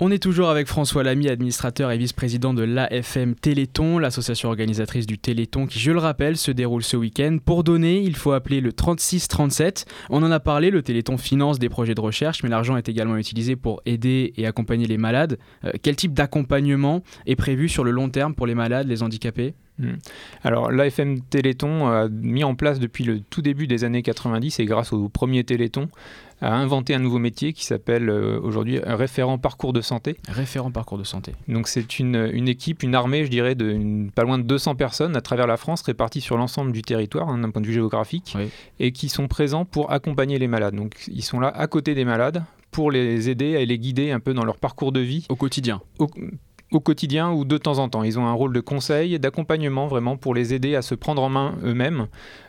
On 0.08 0.12
est 0.12 0.22
toujours 0.22 0.52
avec 0.52 0.68
François 0.68 1.02
Lamy, 1.02 1.30
administrateur 1.30 1.90
et 1.90 1.98
vice-président 1.98 2.54
de 2.54 2.62
l'AFM 2.62 3.34
Téléthon, 3.34 3.98
l'association 3.98 4.50
organisatrice 4.50 5.08
du 5.08 5.18
Téléthon 5.18 5.66
qui, 5.66 5.80
je 5.80 5.92
le 5.92 5.98
rappelle, 5.98 6.38
se 6.38 6.52
déroule 6.52 6.84
ce 6.84 6.96
week-end. 6.96 7.40
Pour 7.44 7.64
donner, 7.64 8.04
il 8.04 8.16
faut 8.16 8.32
appeler 8.32 8.62
le 8.62 8.72
3637. 8.72 9.88
On 10.12 10.22
en 10.22 10.30
a 10.30 10.40
parlé, 10.40 10.70
le 10.70 10.84
Téléthon 10.84 11.18
finance 11.18 11.58
des 11.58 11.70
projets 11.70 11.96
de 11.96 12.02
recherche, 12.02 12.44
mais 12.44 12.50
l'argent 12.50 12.78
est 12.78 12.88
également 12.88 13.18
utilisé 13.18 13.56
pour 13.56 13.82
aider 13.88 14.32
et 14.38 14.46
accompagner 14.46 14.86
les 14.86 15.00
malades. 15.00 15.40
Euh, 15.64 15.72
quel 15.82 15.96
type 15.96 16.14
d'accompagnement 16.14 17.02
est 17.26 17.36
prévu 17.36 17.68
sur 17.68 17.84
le 17.84 17.90
long 17.90 18.10
terme 18.10 18.36
pour 18.36 18.46
les 18.46 18.54
malades, 18.54 18.88
les 18.88 19.02
handicapés? 19.02 19.56
Hmm. 19.78 19.96
Alors 20.44 20.72
l'AFM 20.72 21.20
Téléthon 21.20 21.88
a 21.88 22.08
mis 22.08 22.46
en 22.46 22.56
place 22.56 22.80
depuis 22.80 23.04
le 23.04 23.20
tout 23.20 23.42
début 23.42 23.68
des 23.68 23.84
années 23.84 24.04
90 24.04 24.60
et 24.62 24.66
grâce 24.66 24.94
au 24.94 25.10
premier 25.10 25.44
Téléthon 25.44 25.90
a 26.42 26.54
inventé 26.54 26.94
un 26.94 27.00
nouveau 27.00 27.20
métier 27.20 27.54
qui 27.54 27.66
s'appelle 27.66 28.10
euh, 28.10 28.40
aujourd'hui 28.42 28.80
référent 28.80 29.38
parcours 29.38 29.74
de 29.74 29.82
santé. 29.82 30.18
Référent 30.28 30.72
parcours 30.72 30.98
de 30.98 31.04
santé. 31.04 31.34
Donc 31.48 31.68
c'est 31.68 32.00
une, 32.00 32.30
une, 32.34 32.48
équipe, 32.48 32.84
une 32.84 32.96
armée, 32.96 33.26
je 33.26 33.30
dirais, 33.30 33.56
de 33.56 34.10
pas 34.14 34.24
loin 34.24 34.38
de 34.38 34.44
200 34.44 34.76
personnes 34.76 35.16
à 35.16 35.22
travers 35.22 35.48
la 35.48 35.58
France 35.58 35.82
réparties 35.82 36.22
sur 36.22 36.38
l'ensemble 36.38 36.72
du 36.72 36.82
territoire 36.82 37.30
hein, 37.30 37.38
d'un 37.38 37.50
point 37.50 37.62
de 37.62 37.68
vue 37.68 37.74
géographique 37.74 38.36
et 38.80 38.92
qui 38.92 39.10
sont 39.10 39.28
présents 39.28 39.66
pour 39.66 39.92
accompagner 39.92 40.40
les 40.40 40.48
malades. 40.48 40.76
Donc 40.76 41.04
ils 41.08 41.24
sont 41.24 41.40
là 41.40 41.48
à 41.48 41.68
côté 41.68 41.96
des 41.96 42.06
malades 42.06 42.44
pour 42.72 42.92
les 42.92 43.30
aider 43.30 43.46
et 43.46 43.66
les 43.66 43.80
guider 43.80 44.12
un 44.12 44.20
peu 44.20 44.34
dans 44.34 44.44
leur 44.44 44.58
parcours 44.58 44.92
de 44.92 45.00
vie. 45.00 45.26
Au 45.30 45.36
quotidien 45.36 45.82
au 46.00 46.10
quotidien 46.72 47.32
ou 47.32 47.46
de 47.46 47.58
temps 47.58 47.80
en 47.80 47.90
temps. 47.90 48.04
Ils 48.04 48.20
ont 48.20 48.28
un 48.28 48.34
rôle 48.34 48.54
de 48.54 48.60
conseil, 48.60 49.20
d'accompagnement 49.20 49.88
vraiment 49.88 50.18
pour 50.18 50.34
les 50.34 50.54
aider 50.54 50.76
à 50.76 50.82
se 50.82 50.96
prendre 50.96 51.22
en 51.24 51.30
main 51.30 51.56
eux-mêmes 51.64 52.08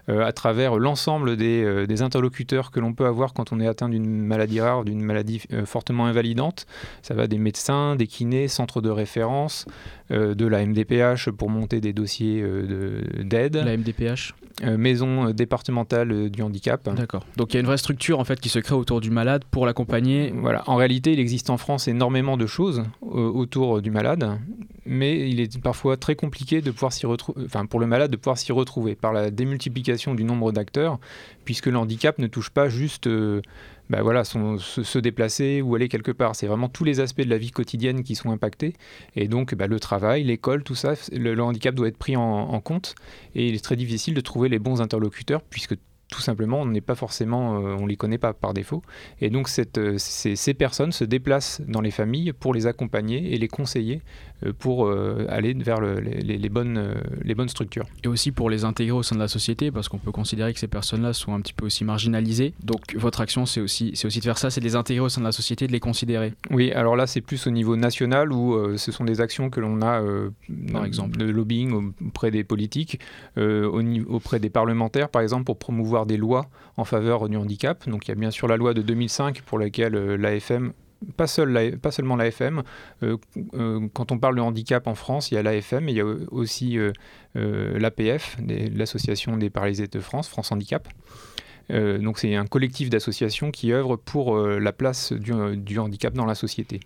euh, 0.08 0.24
à 0.24 0.32
travers 0.32 0.76
l'ensemble 0.78 1.36
des, 1.36 1.86
des, 1.86 2.02
interlocuteurs 2.02 2.70
que 2.70 2.80
l'on 2.80 2.92
peut 2.92 3.06
avoir 3.06 3.34
quand 3.34 3.52
on 3.52 3.60
est 3.60 3.66
atteint 3.66 3.88
d'une 3.88 4.06
maladie 4.06 4.60
rare, 4.60 4.84
d'une 4.84 5.02
maladie 5.02 5.42
fortement 5.64 6.06
invalidante. 6.06 6.66
Ça 7.02 7.14
va 7.14 7.26
des 7.26 7.38
médecins, 7.38 7.96
des 7.96 8.06
kinés, 8.06 8.48
centres 8.48 8.80
de 8.80 8.90
référence, 8.90 9.66
de 10.10 10.46
la 10.46 10.64
MDPH 10.64 11.30
pour 11.30 11.50
monter 11.50 11.80
des 11.80 11.92
dossiers 11.92 12.44
d'aide. 13.22 13.56
La 13.56 13.76
MDPH 13.76 14.34
Maison 14.64 15.30
départementale 15.30 16.30
du 16.30 16.42
handicap. 16.42 16.88
D'accord. 16.94 17.26
Donc 17.36 17.52
il 17.52 17.54
y 17.54 17.58
a 17.58 17.60
une 17.60 17.66
vraie 17.66 17.76
structure 17.76 18.18
en 18.18 18.24
fait 18.24 18.40
qui 18.40 18.48
se 18.48 18.58
crée 18.58 18.74
autour 18.74 19.00
du 19.00 19.10
malade 19.10 19.44
pour 19.50 19.66
l'accompagner. 19.66 20.32
Voilà. 20.34 20.62
En 20.66 20.76
réalité, 20.76 21.12
il 21.12 21.20
existe 21.20 21.50
en 21.50 21.58
France 21.58 21.88
énormément 21.88 22.36
de 22.36 22.46
choses 22.46 22.84
autour 23.02 23.82
du 23.82 23.90
malade, 23.90 24.38
mais 24.86 25.28
il 25.28 25.40
est 25.40 25.60
parfois 25.60 25.96
très 25.96 26.14
compliqué 26.14 26.62
de 26.62 26.70
pouvoir 26.70 26.92
s'y 26.92 27.06
retrouver, 27.06 27.44
enfin 27.44 27.66
pour 27.66 27.80
le 27.80 27.86
malade 27.86 28.10
de 28.10 28.16
pouvoir 28.16 28.38
s'y 28.38 28.52
retrouver 28.52 28.94
par 28.94 29.12
la 29.12 29.30
démultiplication 29.30 30.14
du 30.14 30.24
nombre 30.24 30.52
d'acteurs, 30.52 30.98
puisque 31.44 31.66
le 31.66 31.76
handicap 31.76 32.18
ne 32.18 32.26
touche 32.26 32.50
pas 32.50 32.68
juste 32.68 33.06
euh, 33.06 33.42
bah 33.88 34.02
voilà, 34.02 34.24
se, 34.24 34.98
déplacer 34.98 35.62
ou 35.62 35.74
aller 35.74 35.88
quelque 35.88 36.10
part. 36.10 36.34
C'est 36.34 36.46
vraiment 36.46 36.68
tous 36.68 36.84
les 36.84 37.00
aspects 37.00 37.22
de 37.22 37.30
la 37.30 37.38
vie 37.38 37.50
quotidienne 37.50 38.02
qui 38.02 38.14
sont 38.14 38.30
impactés. 38.30 38.74
Et 39.14 39.28
donc, 39.28 39.54
bah, 39.54 39.66
le 39.66 39.78
travail, 39.78 40.24
l'école, 40.24 40.62
tout 40.64 40.74
ça, 40.74 40.94
le, 41.12 41.40
handicap 41.40 41.74
doit 41.74 41.88
être 41.88 41.98
pris 41.98 42.16
en, 42.16 42.22
en, 42.22 42.60
compte. 42.60 42.94
Et 43.34 43.48
il 43.48 43.54
est 43.54 43.64
très 43.64 43.76
difficile 43.76 44.14
de 44.14 44.20
trouver 44.20 44.48
les 44.48 44.58
bons 44.58 44.80
interlocuteurs, 44.80 45.42
puisque 45.42 45.76
tout 46.08 46.20
simplement, 46.20 46.60
on 46.60 46.66
n'est 46.66 46.80
pas 46.80 46.94
forcément, 46.94 47.56
euh, 47.58 47.76
on 47.78 47.86
les 47.86 47.96
connaît 47.96 48.18
pas 48.18 48.32
par 48.32 48.54
défaut. 48.54 48.82
Et 49.20 49.28
donc, 49.28 49.48
cette, 49.48 49.78
euh, 49.78 49.94
ces, 49.98 50.36
ces, 50.36 50.54
personnes 50.54 50.92
se 50.92 51.04
déplacent 51.04 51.60
dans 51.66 51.80
les 51.80 51.90
familles 51.90 52.32
pour 52.32 52.54
les 52.54 52.68
accompagner 52.68 53.34
et 53.34 53.38
les 53.38 53.48
conseiller 53.48 54.02
euh, 54.44 54.52
pour 54.56 54.88
aller 55.28 55.54
vers 55.54 55.80
le, 55.80 55.98
les, 55.98 56.38
les, 56.38 56.48
bonnes, 56.48 56.94
les 57.22 57.34
bonnes 57.34 57.48
structures. 57.48 57.86
Et 58.04 58.08
aussi 58.08 58.30
pour 58.30 58.50
les 58.50 58.64
intégrer 58.64 58.92
au 58.92 59.02
sein 59.02 59.16
de 59.16 59.20
la 59.20 59.28
société, 59.28 59.72
parce 59.72 59.88
qu'on 59.88 59.98
peut 59.98 60.12
considérer 60.12 60.52
que 60.52 60.60
ces 60.60 60.68
personnes-là 60.68 61.12
sont 61.12 61.34
un 61.34 61.40
petit 61.40 61.54
peu 61.54 61.66
aussi 61.66 61.84
marginalisées. 61.84 62.54
Donc, 62.62 62.94
votre 62.94 63.20
action, 63.20 63.44
c'est 63.44 63.60
aussi, 63.60 63.92
c'est 63.94 64.06
aussi 64.06 64.20
de 64.20 64.24
faire 64.24 64.38
ça, 64.38 64.50
c'est 64.50 64.60
de 64.60 64.66
les 64.66 64.76
intégrer 64.76 65.04
au 65.04 65.08
sein 65.08 65.20
de 65.20 65.26
la 65.26 65.32
société, 65.32 65.66
de 65.66 65.72
les 65.72 65.80
considérer. 65.80 66.34
Oui, 66.50 66.70
alors 66.72 66.94
là, 66.94 67.06
c'est 67.06 67.20
plus 67.20 67.46
au 67.46 67.50
niveau 67.50 67.76
national 67.76 68.32
où 68.32 68.76
ce 68.76 68.92
sont 68.92 69.04
des 69.04 69.20
actions 69.20 69.50
que 69.50 69.60
l'on 69.60 69.82
a, 69.82 70.02
par 70.72 70.84
exemple, 70.84 71.18
de 71.18 71.24
lobbying 71.24 71.92
auprès 72.06 72.30
des 72.30 72.44
politiques, 72.44 73.00
au, 73.36 73.82
auprès 74.08 74.38
des 74.38 74.50
parlementaires, 74.50 75.08
par 75.08 75.22
exemple, 75.22 75.44
pour 75.44 75.58
promouvoir 75.58 75.95
des 76.04 76.18
lois 76.18 76.50
en 76.76 76.84
faveur 76.84 77.28
du 77.28 77.36
handicap. 77.36 77.88
Donc 77.88 78.06
il 78.06 78.10
y 78.10 78.12
a 78.12 78.14
bien 78.16 78.30
sûr 78.30 78.48
la 78.48 78.56
loi 78.56 78.74
de 78.74 78.82
2005 78.82 79.40
pour 79.42 79.58
laquelle 79.58 79.94
euh, 79.94 80.16
l'AFM 80.16 80.72
pas, 81.16 81.26
pas 81.80 81.90
seulement 81.90 82.16
l'AFM. 82.16 82.62
Euh, 83.02 83.16
euh, 83.54 83.86
quand 83.92 84.12
on 84.12 84.18
parle 84.18 84.36
de 84.36 84.40
handicap 84.40 84.86
en 84.86 84.94
France, 84.94 85.30
il 85.30 85.34
y 85.34 85.38
a 85.38 85.42
l'AFM, 85.42 85.88
il 85.88 85.96
y 85.96 86.00
a 86.00 86.06
aussi 86.30 86.78
l'APF, 87.34 88.36
l'Association 88.74 89.36
des 89.36 89.50
paralysés 89.50 89.86
de 89.86 90.00
France, 90.00 90.28
France 90.28 90.52
Handicap. 90.52 90.88
donc 91.70 92.18
c'est 92.18 92.34
un 92.34 92.46
collectif 92.46 92.88
d'associations 92.88 93.50
qui 93.50 93.72
œuvrent 93.72 93.98
pour 93.98 94.38
la 94.38 94.72
place 94.72 95.12
du, 95.12 95.78
handicap 95.78 96.14
dans 96.14 96.24
la 96.24 96.34
société. 96.34 96.80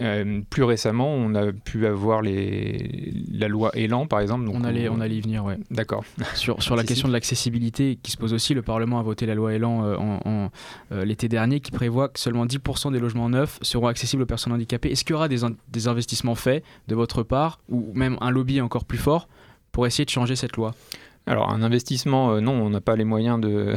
Euh, 0.00 0.40
plus 0.50 0.64
récemment, 0.64 1.08
on 1.08 1.34
a 1.34 1.52
pu 1.52 1.86
avoir 1.86 2.22
les, 2.22 3.12
la 3.30 3.48
loi 3.48 3.70
Elan, 3.74 4.06
par 4.06 4.20
exemple. 4.20 4.48
on, 4.52 4.64
allait, 4.64 4.88
on... 4.88 5.00
allait 5.00 5.16
y 5.16 5.20
venir, 5.20 5.44
ouais. 5.44 5.58
D'accord. 5.70 6.04
Sur, 6.34 6.62
sur 6.62 6.74
la 6.74 6.84
question 6.84 7.06
de 7.06 7.12
l'accessibilité 7.12 7.98
qui 8.02 8.10
se 8.10 8.16
pose 8.16 8.32
aussi, 8.32 8.54
le 8.54 8.62
Parlement 8.62 8.98
a 8.98 9.02
voté 9.02 9.26
la 9.26 9.34
loi 9.34 9.52
Elan 9.52 9.84
euh, 9.84 9.96
en, 9.96 10.50
euh, 10.92 11.04
l'été 11.04 11.28
dernier 11.28 11.60
qui 11.60 11.70
prévoit 11.70 12.08
que 12.08 12.18
seulement 12.18 12.46
10% 12.46 12.92
des 12.92 12.98
logements 12.98 13.28
neufs 13.28 13.58
seront 13.62 13.86
accessibles 13.86 14.22
aux 14.22 14.26
personnes 14.26 14.52
handicapées. 14.52 14.90
Est-ce 14.90 15.04
qu'il 15.04 15.12
y 15.12 15.16
aura 15.16 15.28
des, 15.28 15.40
des 15.68 15.88
investissements 15.88 16.34
faits 16.34 16.64
de 16.88 16.94
votre 16.94 17.22
part 17.22 17.60
ou 17.68 17.92
même 17.94 18.16
un 18.20 18.30
lobby 18.30 18.60
encore 18.60 18.84
plus 18.84 18.98
fort 18.98 19.28
pour 19.70 19.86
essayer 19.86 20.04
de 20.04 20.10
changer 20.10 20.34
cette 20.34 20.56
loi? 20.56 20.74
Alors 21.26 21.50
un 21.50 21.62
investissement, 21.62 22.32
euh, 22.32 22.40
non, 22.40 22.52
on 22.52 22.68
n'a 22.68 22.82
pas 22.82 22.96
les 22.96 23.04
moyens 23.04 23.40
de, 23.40 23.74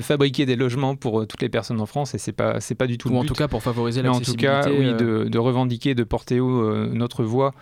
fabriquer 0.00 0.46
des 0.46 0.54
logements 0.54 0.94
pour 0.94 1.20
euh, 1.20 1.26
toutes 1.26 1.42
les 1.42 1.48
personnes 1.48 1.80
en 1.80 1.86
France 1.86 2.14
et 2.14 2.18
c'est 2.18 2.32
pas 2.32 2.60
c'est 2.60 2.76
pas 2.76 2.86
du 2.86 2.96
tout. 2.96 3.08
Ou 3.08 3.12
le 3.12 3.18
en 3.18 3.24
tout 3.24 3.34
cas 3.34 3.48
pour 3.48 3.62
favoriser 3.62 4.02
l'accessibilité. 4.02 4.48
En 4.48 4.60
tout 4.60 4.68
cas, 4.68 4.70
oui, 4.70 4.94
euh, 5.00 5.28
de, 5.28 5.38
revendiquer, 5.38 5.96
de 5.96 6.04
porter 6.04 6.38
haut 6.38 6.86
notre 6.86 7.24
voix 7.24 7.52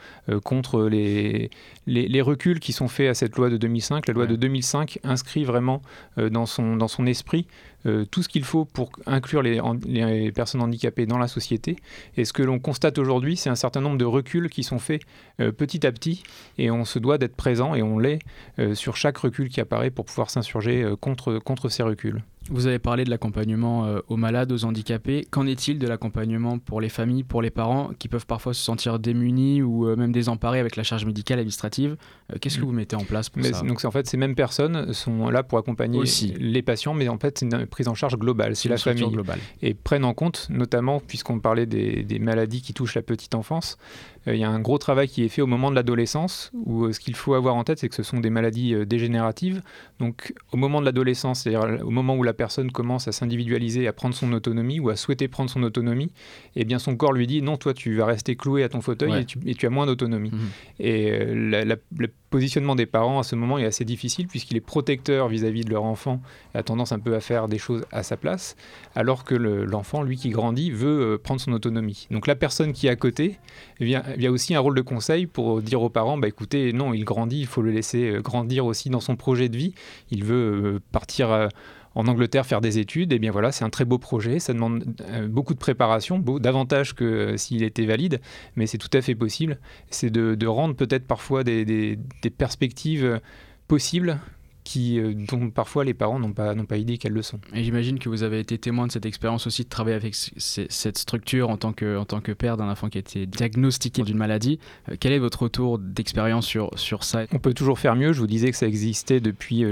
contre 0.42 0.84
les, 0.84 1.50
les, 1.86 2.20
reculs 2.20 2.60
qui 2.60 2.72
sont 2.72 2.88
faits 2.88 3.08
à 3.08 3.14
cette 3.14 3.36
loi 3.36 3.48
de 3.48 3.56
2005. 3.56 4.06
La 4.08 4.14
loi 4.14 4.26
de 4.26 4.36
2005 4.36 4.98
inscrit 5.04 5.44
vraiment 5.44 5.82
dans 6.16 6.46
son 6.46 6.76
dans 6.76 6.88
son 6.88 7.06
esprit 7.06 7.46
euh, 7.86 8.04
tout 8.04 8.22
ce 8.22 8.28
qu'il 8.28 8.44
faut 8.44 8.64
pour 8.64 8.90
inclure 9.06 9.42
les, 9.42 10.32
personnes 10.32 10.62
handicapées 10.62 11.06
dans 11.06 11.18
la 11.18 11.28
société. 11.28 11.76
Et 12.16 12.24
ce 12.24 12.32
que 12.32 12.42
l'on 12.42 12.58
constate 12.58 12.98
aujourd'hui, 12.98 13.36
c'est 13.36 13.50
un 13.50 13.54
certain 13.54 13.80
nombre 13.80 13.98
de 13.98 14.04
reculs 14.04 14.48
qui 14.48 14.62
sont 14.62 14.78
faits 14.78 15.02
euh, 15.40 15.52
petit 15.52 15.86
à 15.86 15.92
petit, 15.92 16.22
et 16.58 16.70
on 16.70 16.84
se 16.84 16.98
doit 16.98 17.18
d'être 17.18 17.36
présent, 17.36 17.74
et 17.74 17.82
on 17.82 17.98
l'est, 17.98 18.20
euh, 18.58 18.74
sur 18.74 18.96
chaque 18.96 19.18
recul 19.18 19.48
qui 19.48 19.60
apparaît 19.60 19.90
pour 19.90 20.04
pouvoir 20.04 20.30
s'insurger 20.30 20.94
contre, 21.00 21.38
contre 21.38 21.68
ces 21.68 21.82
reculs. 21.82 22.22
Vous 22.50 22.66
avez 22.66 22.78
parlé 22.78 23.04
de 23.04 23.10
l'accompagnement 23.10 23.86
euh, 23.86 24.00
aux 24.08 24.18
malades, 24.18 24.52
aux 24.52 24.66
handicapés. 24.66 25.26
Qu'en 25.30 25.46
est-il 25.46 25.78
de 25.78 25.86
l'accompagnement 25.86 26.58
pour 26.58 26.82
les 26.82 26.90
familles, 26.90 27.22
pour 27.22 27.40
les 27.40 27.50
parents 27.50 27.90
qui 27.98 28.08
peuvent 28.08 28.26
parfois 28.26 28.52
se 28.52 28.62
sentir 28.62 28.98
démunis 28.98 29.62
ou 29.62 29.88
euh, 29.88 29.96
même 29.96 30.12
désemparés 30.12 30.60
avec 30.60 30.76
la 30.76 30.82
charge 30.82 31.06
médicale 31.06 31.38
administrative? 31.38 31.96
Euh, 32.32 32.36
Qu'est-ce 32.38 32.58
que 32.58 32.64
vous 32.64 32.72
mettez 32.72 32.96
en 32.96 33.04
place 33.04 33.30
pour 33.30 33.40
mais 33.40 33.52
ça? 33.52 33.62
Donc 33.62 33.82
en 33.84 33.90
fait, 33.90 34.06
ces 34.06 34.18
mêmes 34.18 34.34
personnes 34.34 34.92
sont 34.92 35.30
là 35.30 35.42
pour 35.42 35.56
accompagner 35.56 35.98
Aussi. 35.98 36.34
les 36.38 36.60
patients, 36.60 36.92
mais 36.92 37.08
en 37.08 37.18
fait 37.18 37.38
c'est 37.38 37.46
une 37.46 37.66
prise 37.66 37.88
en 37.88 37.94
charge 37.94 38.18
globale, 38.18 38.56
c'est 38.56 38.68
la 38.68 38.76
famille 38.76 39.08
globale. 39.08 39.38
et 39.62 39.72
prennent 39.72 40.04
en 40.04 40.14
compte, 40.14 40.46
notamment 40.50 41.00
puisqu'on 41.00 41.40
parlait 41.40 41.66
des, 41.66 42.02
des, 42.02 42.18
maladies 42.18 42.60
qui 42.60 42.74
touchent 42.74 42.94
la 42.94 43.02
petite 43.02 43.34
enfance, 43.34 43.78
il 44.26 44.36
y 44.36 44.44
a 44.44 44.50
un 44.50 44.60
gros 44.60 44.78
travail 44.78 45.08
qui 45.08 45.24
est 45.24 45.28
fait 45.28 45.42
au 45.42 45.46
moment 45.46 45.70
de 45.70 45.76
l'adolescence, 45.76 46.50
où 46.54 46.90
ce 46.92 47.00
qu'il 47.00 47.14
faut 47.14 47.34
avoir 47.34 47.54
en 47.54 47.64
tête, 47.64 47.78
c'est 47.78 47.88
que 47.88 47.94
ce 47.94 48.02
sont 48.02 48.20
des 48.20 48.30
maladies 48.30 48.74
dégénératives. 48.86 49.62
Donc 49.98 50.34
au 50.52 50.56
moment 50.56 50.80
de 50.80 50.86
l'adolescence, 50.86 51.40
c'est-à-dire 51.40 51.84
au 51.84 51.90
moment 51.90 52.16
où 52.16 52.22
la 52.22 52.33
personne 52.34 52.70
commence 52.70 53.08
à 53.08 53.12
s'individualiser, 53.12 53.88
à 53.88 53.92
prendre 53.92 54.14
son 54.14 54.32
autonomie 54.32 54.80
ou 54.80 54.90
à 54.90 54.96
souhaiter 54.96 55.28
prendre 55.28 55.50
son 55.50 55.62
autonomie, 55.62 56.10
eh 56.56 56.64
bien 56.64 56.78
son 56.78 56.96
corps 56.96 57.12
lui 57.12 57.26
dit 57.26 57.42
non, 57.42 57.56
toi 57.56 57.74
tu 57.74 57.96
vas 57.96 58.06
rester 58.06 58.36
cloué 58.36 58.62
à 58.62 58.68
ton 58.68 58.80
fauteuil 58.80 59.24
et, 59.46 59.54
tu, 59.54 59.66
as 59.66 59.70
moins 59.70 59.86
d'autonomie. 59.86 60.30
Mhm. 60.30 60.48
Et 60.80 61.10
euh, 61.12 61.76
le 61.96 62.08
positionnement 62.34 62.74
des 62.74 62.86
parents 62.86 63.20
à 63.20 63.22
ce 63.22 63.36
moment 63.36 63.58
est 63.58 63.64
assez 63.64 63.84
difficile 63.84 64.26
puisqu'il 64.26 64.56
est 64.56 64.60
protecteur 64.60 65.28
vis-à-vis 65.28 65.64
de 65.64 65.70
leur 65.70 65.84
enfant 65.84 66.20
et 66.52 66.58
a 66.58 66.64
tendance 66.64 66.90
un 66.90 66.98
peu 66.98 67.14
à 67.14 67.20
faire 67.20 67.46
des 67.46 67.58
choses 67.58 67.84
à 67.92 68.02
sa 68.02 68.16
place, 68.16 68.56
alors 68.96 69.22
que 69.22 69.36
l'enfant, 69.36 70.02
lui 70.02 70.16
qui 70.16 70.30
grandit, 70.30 70.72
veut 70.72 71.14
euh, 71.14 71.16
prendre 71.16 71.40
son 71.40 71.52
autonomie. 71.52 72.08
Donc 72.10 72.26
la 72.26 72.34
personne 72.34 72.72
qui 72.72 72.88
est 72.88 72.90
à 72.90 72.96
côté, 72.96 73.38
eh 73.78 73.84
bien, 73.84 74.02
il 74.16 74.22
y 74.22 74.26
a 74.26 74.32
aussi 74.32 74.52
un 74.52 74.58
rôle 74.58 74.74
de 74.74 74.82
conseil 74.82 75.26
pour 75.26 75.62
dire 75.62 75.80
aux 75.80 75.90
parents, 75.90 76.18
bah 76.18 76.26
écoutez, 76.26 76.72
non, 76.72 76.92
il 76.92 77.04
grandit, 77.04 77.38
il 77.38 77.46
faut 77.46 77.62
le 77.62 77.70
laisser 77.70 78.10
euh, 78.10 78.20
grandir 78.20 78.66
aussi 78.66 78.90
dans 78.90 78.98
son 78.98 79.14
projet 79.14 79.48
de 79.48 79.56
vie. 79.56 79.72
Il 80.10 80.24
veut 80.24 80.80
partir 80.90 81.48
en 81.94 82.06
Angleterre 82.06 82.46
faire 82.46 82.60
des 82.60 82.78
études, 82.78 83.12
et 83.12 83.16
eh 83.16 83.18
bien 83.18 83.30
voilà, 83.30 83.52
c'est 83.52 83.64
un 83.64 83.70
très 83.70 83.84
beau 83.84 83.98
projet, 83.98 84.38
ça 84.38 84.52
demande 84.52 84.84
euh, 85.08 85.28
beaucoup 85.28 85.54
de 85.54 85.58
préparation, 85.58 86.18
davantage 86.18 86.94
que 86.94 87.04
euh, 87.04 87.36
s'il 87.36 87.62
était 87.62 87.86
valide, 87.86 88.20
mais 88.56 88.66
c'est 88.66 88.78
tout 88.78 88.90
à 88.92 89.00
fait 89.00 89.14
possible. 89.14 89.58
C'est 89.90 90.10
de, 90.10 90.46
rendre 90.46 90.74
peut-être 90.74 91.06
parfois 91.06 91.44
des, 91.44 91.98
perspectives 92.36 93.20
possibles 93.68 94.18
qui, 94.62 94.98
euh, 94.98 95.14
dont 95.14 95.50
parfois 95.50 95.84
les 95.84 95.94
parents 95.94 96.18
n'ont 96.18 96.32
pas, 96.32 96.54
pas 96.54 96.76
idée 96.76 96.98
qu'elles 96.98 97.12
le 97.12 97.22
sont. 97.22 97.40
Et 97.54 97.62
j'imagine 97.64 97.98
que 97.98 98.08
vous 98.08 98.22
avez 98.22 98.40
été 98.40 98.58
témoin 98.58 98.86
de 98.86 98.92
cette 98.92 99.06
expérience 99.06 99.46
aussi 99.46 99.64
de 99.64 99.68
travailler 99.68 99.96
avec 99.96 100.14
cette 100.14 100.98
structure 100.98 101.50
en 101.50 101.56
tant 101.56 101.72
que, 101.72 101.98
en 101.98 102.04
tant 102.04 102.20
que 102.20 102.32
père 102.32 102.56
d'un 102.56 102.70
enfant 102.70 102.88
qui 102.88 102.98
a 102.98 103.00
été 103.00 103.26
diagnostiqué 103.26 104.02
d'une 104.02 104.16
maladie. 104.16 104.58
quel 105.00 105.12
est 105.12 105.18
votre 105.18 105.42
retour 105.42 105.78
d'expérience 105.78 106.46
sur, 106.46 106.70
sur 106.76 107.04
ça? 107.04 107.24
On 107.32 107.38
peut 107.38 107.54
toujours 107.54 107.78
faire 107.78 107.94
mieux. 107.94 108.12
Je 108.12 108.20
vous 108.20 108.26
disais 108.26 108.50
que 108.50 108.56
ça 108.56 108.66
existait 108.66 109.20
depuis 109.20 109.64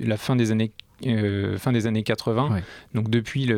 la 0.00 0.16
fin 0.16 0.34
des 0.34 0.50
années 0.50 0.72
euh, 1.06 1.58
fin 1.58 1.72
des 1.72 1.86
années 1.86 2.02
80. 2.02 2.60
Donc 2.94 3.10
depuis, 3.10 3.50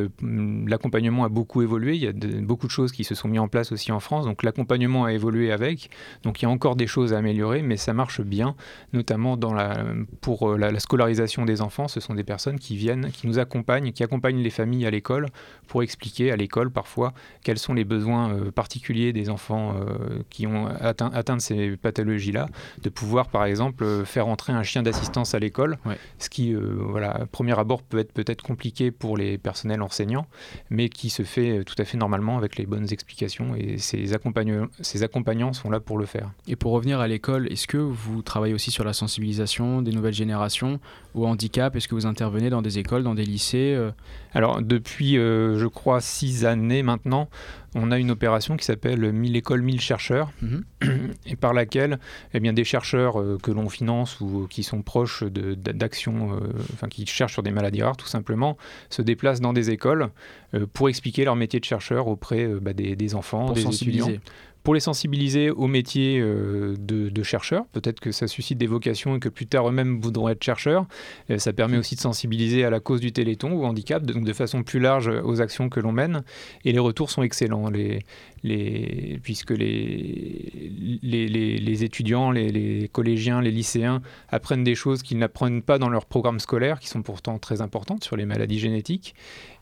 l'accompagnement 0.66 1.24
a 1.24 1.28
beaucoup 1.28 1.62
évolué. 1.62 1.94
Il 1.94 2.02
y 2.02 2.08
a 2.08 2.12
beaucoup 2.42 2.66
de 2.66 2.72
choses 2.72 2.92
qui 2.92 3.04
se 3.04 3.14
sont 3.14 3.28
mises 3.28 3.40
en 3.40 3.48
place 3.48 3.72
aussi 3.72 3.92
en 3.92 4.00
France. 4.00 4.24
Donc 4.24 4.42
l'accompagnement 4.42 5.04
a 5.04 5.12
évolué 5.12 5.52
avec. 5.52 5.90
Donc 6.22 6.40
il 6.40 6.44
y 6.44 6.48
a 6.48 6.50
encore 6.50 6.76
des 6.76 6.86
choses 6.86 7.12
à 7.12 7.18
améliorer, 7.18 7.62
mais 7.62 7.76
ça 7.76 7.92
marche 7.92 8.20
bien, 8.20 8.54
notamment 8.92 9.36
dans 9.36 9.52
la, 9.52 9.84
pour 10.20 10.50
euh, 10.52 10.58
la, 10.58 10.78
scolarisation 10.78 11.44
des 11.44 11.60
enfants. 11.60 11.88
Ce 11.88 12.00
sont 12.00 12.14
des 12.14 12.24
personnes 12.24 12.58
qui 12.58 12.76
viennent, 12.76 13.10
qui 13.10 13.26
nous 13.26 13.38
accompagnent, 13.38 13.92
qui 13.92 14.02
accompagnent 14.02 14.42
les 14.42 14.50
familles 14.50 14.86
à 14.86 14.90
l'école 14.90 15.28
pour 15.66 15.82
expliquer 15.82 16.30
à 16.30 16.36
l'école 16.36 16.70
parfois 16.70 17.12
quels 17.42 17.58
sont 17.58 17.74
les 17.74 17.84
besoins 17.84 18.32
euh, 18.32 18.50
particuliers 18.50 19.12
des 19.12 19.30
enfants 19.30 19.74
qui 20.30 20.46
ont 20.46 20.66
atteint, 20.66 21.10
atteint 21.12 21.36
de 21.36 21.40
ces 21.40 21.76
pathologies-là. 21.76 22.48
De 22.82 22.88
pouvoir, 22.88 23.28
par 23.28 23.44
exemple, 23.44 24.04
faire 24.04 24.28
entrer 24.28 24.52
un 24.52 24.62
chien 24.62 24.82
d'assistance 24.82 25.34
à 25.34 25.38
l'école, 25.38 25.78
ce 26.18 26.28
qui, 26.28 26.54
voilà, 26.54 27.26
premier 27.34 27.58
abord 27.58 27.82
peut 27.82 27.98
être 27.98 28.12
peut-être 28.12 28.42
compliqué 28.42 28.92
pour 28.92 29.16
les 29.16 29.38
personnels 29.38 29.82
enseignants, 29.82 30.28
mais 30.70 30.88
qui 30.88 31.10
se 31.10 31.24
fait 31.24 31.58
euh, 31.58 31.64
tout 31.64 31.74
à 31.78 31.84
fait 31.84 31.98
normalement 31.98 32.38
avec 32.38 32.56
les 32.56 32.64
bonnes 32.64 32.86
explications 32.92 33.56
et 33.56 33.78
ces, 33.78 34.14
accompagnants, 34.14 34.68
ces 34.80 35.02
accompagnants 35.02 35.52
sont 35.52 35.68
là 35.68 35.80
pour 35.80 35.98
le 35.98 36.06
faire. 36.06 36.30
Et 36.46 36.54
pour 36.54 36.70
revenir 36.70 37.00
à 37.00 37.08
l'école, 37.08 37.52
est-ce 37.52 37.66
que 37.66 37.76
vous 37.76 38.22
travaillez 38.22 38.54
aussi 38.54 38.70
sur 38.70 38.84
la 38.84 38.92
sensibilisation 38.92 39.82
des 39.82 39.90
nouvelles 39.90 40.14
générations 40.14 40.78
au 41.14 41.26
handicap? 41.26 41.74
Est-ce 41.74 41.88
que 41.88 41.96
vous 41.96 42.06
intervenez 42.06 42.50
dans 42.50 42.62
des 42.62 42.78
écoles, 42.78 43.02
dans 43.02 43.16
des 43.16 43.24
lycées 43.24 43.74
euh? 43.74 43.90
Alors 44.32 44.62
depuis, 44.62 45.18
euh, 45.18 45.58
je 45.58 45.66
crois, 45.66 46.00
six 46.00 46.44
années 46.44 46.84
maintenant, 46.84 47.28
on 47.74 47.90
a 47.90 47.98
une 47.98 48.10
opération 48.10 48.56
qui 48.56 48.64
s'appelle 48.64 49.12
1000 49.12 49.36
écoles, 49.36 49.62
1000 49.62 49.80
chercheurs, 49.80 50.30
Mhm. 50.42 50.64
et 51.26 51.36
par 51.36 51.52
laquelle 51.52 51.98
eh 52.32 52.40
bien, 52.40 52.52
des 52.52 52.64
chercheurs 52.64 53.20
euh, 53.20 53.38
que 53.42 53.50
l'on 53.50 53.68
finance 53.68 54.20
ou 54.20 54.46
qui 54.48 54.62
sont 54.62 54.82
proches 54.82 55.24
d'actions, 55.24 56.34
euh, 56.34 56.38
enfin 56.72 56.88
qui 56.88 57.06
cherchent 57.06 57.32
sur 57.34 57.42
des 57.42 57.50
maladies 57.50 57.82
rares 57.82 57.96
tout 57.96 58.06
simplement, 58.06 58.56
se 58.90 59.02
déplacent 59.02 59.40
dans 59.40 59.52
des 59.52 59.70
écoles 59.70 60.10
euh, 60.54 60.66
pour 60.72 60.88
expliquer 60.88 61.24
leur 61.24 61.36
métier 61.36 61.60
de 61.60 61.64
chercheur 61.64 62.06
auprès 62.06 62.44
euh, 62.44 62.60
bah, 62.60 62.72
des, 62.72 62.96
des 62.96 63.14
enfants, 63.14 63.46
Pour 63.46 63.54
des 63.54 63.66
étudiants 63.66 64.08
pour 64.64 64.74
les 64.74 64.80
sensibiliser 64.80 65.50
au 65.50 65.66
métier 65.66 66.18
euh, 66.20 66.74
de, 66.78 67.22
chercheur. 67.22 67.64
Peut-être 67.72 68.00
que 68.00 68.10
ça 68.12 68.26
suscite 68.26 68.58
des 68.58 68.66
vocations 68.66 69.16
et 69.16 69.20
que 69.20 69.28
plus 69.28 69.46
tard 69.46 69.68
eux-mêmes 69.68 70.00
voudront 70.00 70.28
être 70.28 70.42
chercheurs. 70.42 70.86
Euh, 71.30 71.38
ça 71.38 71.52
permet 71.52 71.76
aussi 71.76 71.94
de 71.94 72.00
sensibiliser 72.00 72.64
à 72.64 72.70
la 72.70 72.80
cause 72.80 73.00
du 73.00 73.12
téléthon 73.12 73.52
ou 73.52 73.64
handicap, 73.64 74.04
donc 74.04 74.24
de 74.24 74.32
façon 74.32 74.62
plus 74.62 74.80
large 74.80 75.10
aux 75.22 75.40
actions 75.40 75.68
que 75.68 75.80
l'on 75.80 75.92
mène. 75.92 76.24
Et 76.64 76.72
les 76.72 76.78
retours 76.78 77.10
sont 77.10 77.22
excellents, 77.22 77.70
les, 78.44 79.18
puisque 79.22 79.50
les, 79.50 80.70
les, 81.02 81.26
les- 81.28 81.58
les 81.58 81.84
étudiants, 81.84 82.30
les, 82.30 82.88
collégiens, 82.92 83.40
les 83.40 83.50
lycéens 83.50 84.02
apprennent 84.28 84.62
des 84.64 84.74
choses 84.74 85.02
qu'ils 85.02 85.18
n'apprennent 85.18 85.62
pas 85.62 85.78
dans 85.78 85.88
leur 85.88 86.04
programme 86.06 86.38
scolaire, 86.38 86.78
qui 86.78 86.88
sont 86.88 87.02
pourtant 87.02 87.38
très 87.38 87.60
importantes 87.62 88.04
sur 88.04 88.16
les 88.16 88.26
maladies 88.26 88.58
génétiques. 88.58 89.14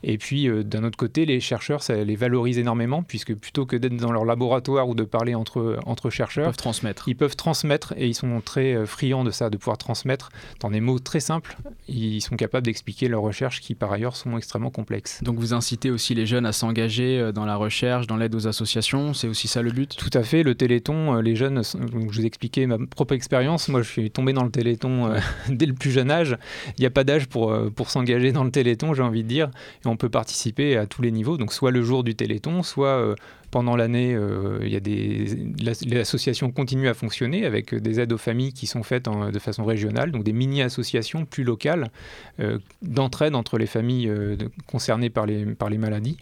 Et 0.02 0.18
puis, 0.18 0.48
euh, 0.48 0.64
d'un 0.64 0.82
autre 0.84 0.96
côté, 0.98 1.24
les 1.26 1.38
chercheurs, 1.40 1.82
ça 1.82 1.94
les 2.02 2.16
valorise 2.16 2.58
énormément, 2.58 3.02
puisque 3.04 3.34
plutôt 3.34 3.66
que 3.66 3.76
d'être 3.76 3.96
dans 3.96 4.10
leur 4.12 4.24
laboratoire 4.24 4.88
ou 4.88 4.94
de 4.96 5.04
parler 5.04 5.34
entre, 5.36 5.78
entre 5.86 6.08
Ils 6.08 6.10
chercheurs, 6.10 6.46
peuvent 6.46 6.56
transmettre. 6.56 7.08
ils 7.08 7.14
peuvent 7.14 7.36
transmettre 7.36 7.94
et 7.96 8.08
ils 8.08 8.14
sont 8.14 8.40
très 8.44 8.74
euh, 8.74 8.84
friands 8.86 9.22
de 9.24 9.30
ça, 9.30 9.48
de 9.48 9.56
pouvoir 9.56 9.78
transmettre 9.78 10.30
dans 10.60 10.70
des 10.70 10.80
mots 10.80 10.98
très 10.98 11.20
simples. 11.20 11.56
Ils 11.88 12.20
sont 12.20 12.34
capables 12.36 12.64
d'expliquer 12.66 13.06
leurs 13.06 13.22
recherches 13.22 13.60
qui, 13.60 13.76
par 13.76 13.92
ailleurs, 13.92 14.16
sont 14.16 14.36
extrêmement 14.36 14.70
complexes. 14.70 15.22
Donc 15.22 15.38
vous 15.38 15.54
incitez 15.54 15.90
aussi 15.90 16.14
les 16.16 16.26
jeunes 16.26 16.46
à 16.46 16.52
s'engager 16.52 17.20
euh, 17.20 17.30
dans 17.30 17.44
la 17.46 17.54
recherche, 17.54 18.08
dans 18.08 18.16
l'aide 18.16 18.34
aux 18.34 18.48
associations, 18.48 18.71
c'est 18.80 19.28
aussi 19.28 19.48
ça 19.48 19.62
le 19.62 19.70
but 19.70 19.96
Tout 19.96 20.10
à 20.14 20.22
fait, 20.22 20.42
le 20.42 20.54
Téléthon, 20.54 21.16
euh, 21.16 21.20
les 21.20 21.36
jeunes, 21.36 21.62
je 21.62 21.96
vous 21.96 22.20
ai 22.20 22.24
expliqué 22.24 22.66
ma 22.66 22.78
propre 22.78 23.14
expérience. 23.14 23.68
Moi, 23.68 23.82
je 23.82 23.88
suis 23.88 24.10
tombé 24.10 24.32
dans 24.32 24.44
le 24.44 24.50
Téléthon 24.50 25.06
euh, 25.06 25.18
dès 25.48 25.66
le 25.66 25.74
plus 25.74 25.90
jeune 25.90 26.10
âge. 26.10 26.36
Il 26.78 26.80
n'y 26.80 26.86
a 26.86 26.90
pas 26.90 27.04
d'âge 27.04 27.26
pour, 27.26 27.52
euh, 27.52 27.70
pour 27.70 27.90
s'engager 27.90 28.32
dans 28.32 28.44
le 28.44 28.50
Téléthon, 28.50 28.94
j'ai 28.94 29.02
envie 29.02 29.22
de 29.22 29.28
dire. 29.28 29.50
Et 29.84 29.88
on 29.88 29.96
peut 29.96 30.08
participer 30.08 30.76
à 30.76 30.86
tous 30.86 31.02
les 31.02 31.10
niveaux. 31.10 31.36
Donc, 31.36 31.52
soit 31.52 31.70
le 31.70 31.82
jour 31.82 32.04
du 32.04 32.14
Téléthon, 32.14 32.62
soit 32.62 33.14
pendant 33.52 33.76
l'année, 33.76 34.14
euh, 34.14 34.58
il 34.62 34.72
y 34.72 34.80
des 34.80 35.26
continue 36.54 36.88
à 36.88 36.94
fonctionner 36.94 37.44
avec 37.44 37.74
des 37.74 38.00
aides 38.00 38.12
aux 38.12 38.18
familles 38.18 38.54
qui 38.54 38.66
sont 38.66 38.82
faites 38.82 39.04
de 39.04 39.38
façon 39.38 39.64
régionale, 39.64 40.10
donc 40.10 40.24
des 40.24 40.32
mini-associations 40.32 41.26
plus 41.26 41.44
locales 41.44 41.90
d'entraide 42.80 43.34
entre 43.34 43.58
les 43.58 43.66
familles 43.66 44.10
concernées 44.66 45.10
par 45.10 45.26
les, 45.26 45.44
par 45.44 45.68
les 45.68 45.78
maladies 45.78 46.16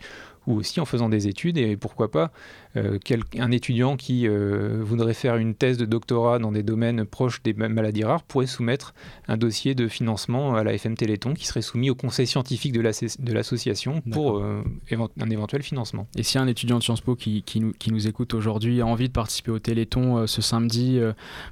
ou 0.47 0.55
aussi 0.57 0.81
en 0.81 0.85
faisant 0.85 1.09
des 1.09 1.29
études 1.29 1.59
et 1.59 1.77
pourquoi 1.77 2.11
pas 2.11 2.31
euh, 2.77 2.99
quel- 3.05 3.23
un 3.39 3.51
étudiant 3.51 3.97
qui 3.97 4.27
euh, 4.27 4.79
voudrait 4.83 5.15
faire 5.15 5.37
une 5.37 5.55
thèse 5.55 5.77
de 5.77 5.85
doctorat 5.85 6.39
dans 6.39 6.53
des 6.53 6.63
domaines 6.63 7.05
proches 7.05 7.43
des 7.43 7.53
ma- 7.53 7.69
maladies 7.69 8.05
rares 8.05 8.23
pourrait 8.23 8.47
soumettre 8.47 8.95
un 9.29 9.37
dossier 9.37 9.75
de 9.75 9.89
financement 9.89 10.55
à 10.55 10.65
la 10.65 10.73
FM 10.75 10.97
Téléthon 10.97 11.35
qui 11.35 11.47
serait 11.47 11.63
soumis 11.63 11.91
au 11.91 11.95
conseil 11.95 12.27
scientifique 12.27 12.73
de 12.73 12.81
l'asso- 12.81 13.17
de 13.21 13.33
l'association 13.33 14.01
pour 14.13 14.39
euh, 14.39 14.63
évent- 14.89 15.11
un 15.21 15.31
éventuel 15.31 15.63
financement. 15.63 16.07
Et 16.17 16.23
si 16.23 16.39
un 16.39 16.47
étudiant 16.47 16.79
de 16.79 16.83
Sciences 16.83 17.01
Po 17.03 17.17
qui, 17.17 17.43
qui 17.43 17.61
nous, 17.61 17.73
qui 17.73 17.93
nous 17.93 18.09
écoute 18.09 18.33
aujourd'hui 18.35 18.81
a 18.81 18.87
envie 18.87 19.09
de 19.09 19.13
participer 19.13 19.51
au 19.51 19.59
Téléthon 19.59 20.27
ce 20.27 20.41
samedi 20.43 21.01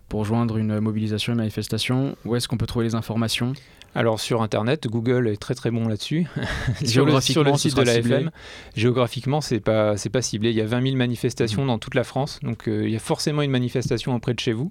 pour 0.08 0.24
joindre 0.24 0.56
une 0.56 0.80
mobilisation 0.80 1.32
et 1.32 1.36
manifestation, 1.36 2.16
où 2.24 2.36
est-ce 2.36 2.48
qu'on 2.48 2.56
peut 2.56 2.66
trouver 2.66 2.84
les 2.86 2.94
informations? 2.94 3.52
Alors 3.94 4.20
sur 4.20 4.42
Internet, 4.42 4.86
Google 4.86 5.28
est 5.28 5.36
très 5.36 5.54
très 5.54 5.70
bon 5.70 5.88
là-dessus. 5.88 6.26
sur, 6.84 7.04
le, 7.04 7.10
Géographiquement, 7.12 7.20
sur 7.20 7.44
le 7.44 7.52
ce 7.52 7.58
site 7.58 7.70
sera 7.72 7.82
de 7.82 7.86
la 7.86 7.94
ciblé 7.94 8.14
FM, 8.14 8.30
géographiquement, 8.76 9.40
c'est 9.40 9.60
pas 9.60 9.96
c'est 9.96 10.10
pas 10.10 10.22
ciblé. 10.22 10.50
Il 10.50 10.56
y 10.56 10.60
a 10.60 10.66
20 10.66 10.82
000 10.82 10.96
manifestations 10.96 11.64
dans 11.66 11.78
toute 11.78 11.94
la 11.94 12.04
France, 12.04 12.40
donc 12.42 12.68
euh, 12.68 12.86
il 12.86 12.92
y 12.92 12.96
a 12.96 13.00
forcément 13.00 13.42
une 13.42 13.50
manifestation 13.50 14.14
auprès 14.14 14.34
de 14.34 14.40
chez 14.40 14.52
vous. 14.52 14.68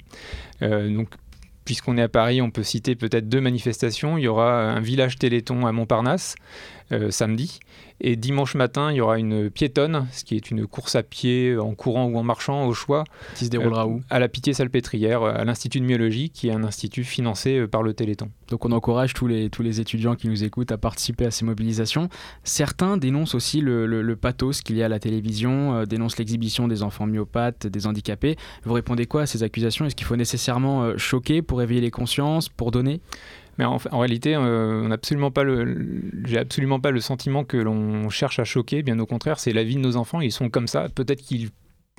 Euh, 0.61 0.89
donc 0.93 1.09
Puisqu'on 1.67 1.97
est 1.97 2.01
à 2.01 2.07
Paris, 2.07 2.41
on 2.41 2.49
peut 2.49 2.63
citer 2.63 2.95
peut-être 2.95 3.27
deux 3.27 3.41
manifestations. 3.41 4.17
Il 4.17 4.21
y 4.21 4.29
aura 4.29 4.71
un 4.71 4.79
village 4.79 5.17
Téléthon 5.17 5.67
à 5.67 5.73
Montparnasse 5.73 6.35
euh, 6.91 7.11
samedi. 7.11 7.59
Et 7.99 8.15
dimanche 8.15 8.53
matin, 8.53 8.91
il 8.91 8.97
y 8.97 9.01
aura 9.01 9.17
une 9.17 9.49
piétonne, 9.49 10.05
ce 10.11 10.23
qui 10.23 10.35
est 10.35 10.51
une 10.51 10.67
course 10.67 10.95
à 10.95 11.01
pied 11.01 11.57
en 11.57 11.73
courant 11.73 12.05
ou 12.05 12.17
en 12.17 12.23
marchant 12.23 12.67
au 12.67 12.73
choix, 12.73 13.05
qui 13.35 13.45
se 13.45 13.49
déroulera 13.49 13.85
euh, 13.85 13.89
où? 13.89 14.01
à 14.11 14.19
la 14.19 14.27
Pitié-Salpêtrière, 14.27 15.23
à 15.23 15.43
l'Institut 15.45 15.79
de 15.79 15.85
myologie, 15.85 16.29
qui 16.29 16.49
est 16.49 16.51
un 16.51 16.63
institut 16.63 17.03
financé 17.03 17.57
euh, 17.57 17.67
par 17.67 17.81
le 17.81 17.93
Téléthon. 17.95 18.29
Donc 18.49 18.65
on 18.65 18.71
encourage 18.71 19.15
tous 19.15 19.25
les, 19.25 19.49
tous 19.49 19.63
les 19.63 19.79
étudiants 19.81 20.13
qui 20.15 20.27
nous 20.29 20.43
écoutent 20.43 20.71
à 20.71 20.77
participer 20.77 21.25
à 21.25 21.31
ces 21.31 21.43
mobilisations. 21.43 22.07
Certains 22.43 22.97
dénoncent 22.97 23.33
aussi 23.33 23.61
le, 23.61 23.87
le- 23.87 24.03
le 24.03 24.15
pathos 24.15 24.61
qu'il 24.61 24.77
y 24.77 24.83
a 24.83 24.85
à 24.85 24.89
la 24.89 24.99
télévision, 24.99 25.73
euh, 25.73 25.85
dénoncent 25.85 26.19
l'exhibition 26.19 26.67
des 26.67 26.83
enfants 26.83 27.07
myopathes, 27.07 27.65
des 27.65 27.87
handicapés. 27.87 28.35
Vous 28.63 28.73
répondez 28.73 29.07
quoi 29.07 29.23
à 29.23 29.25
ces 29.25 29.41
accusations? 29.41 29.85
Est-ce 29.85 29.95
qu'il 29.95 30.05
faut 30.05 30.15
nécessairement 30.15 30.95
choquer 30.97 31.41
pour 31.41 31.63
éveiller 31.63 31.81
les 31.81 31.91
consciences, 31.91 32.47
pour 32.47 32.69
donner? 32.69 33.01
Mais 33.57 33.65
en, 33.65 33.77
réalité, 33.77 34.35
euh, 34.35 34.95
j'ai 36.25 36.37
absolument 36.37 36.79
pas 36.79 36.91
le 36.91 36.99
sentiment 36.99 37.43
que 37.43 37.57
l'on 37.57 38.09
cherche 38.09 38.39
à 38.39 38.43
choquer. 38.43 38.83
Bien 38.83 38.99
au 38.99 39.05
contraire, 39.05 39.39
c'est 39.39 39.53
la 39.53 39.63
vie 39.63 39.75
de 39.75 39.81
nos 39.81 39.97
enfants. 39.97 40.21
Ils 40.21 40.31
sont 40.31 40.49
comme 40.49 40.67
ça. 40.67 40.89
Peut-être 40.89 41.21
qu'ils 41.21 41.49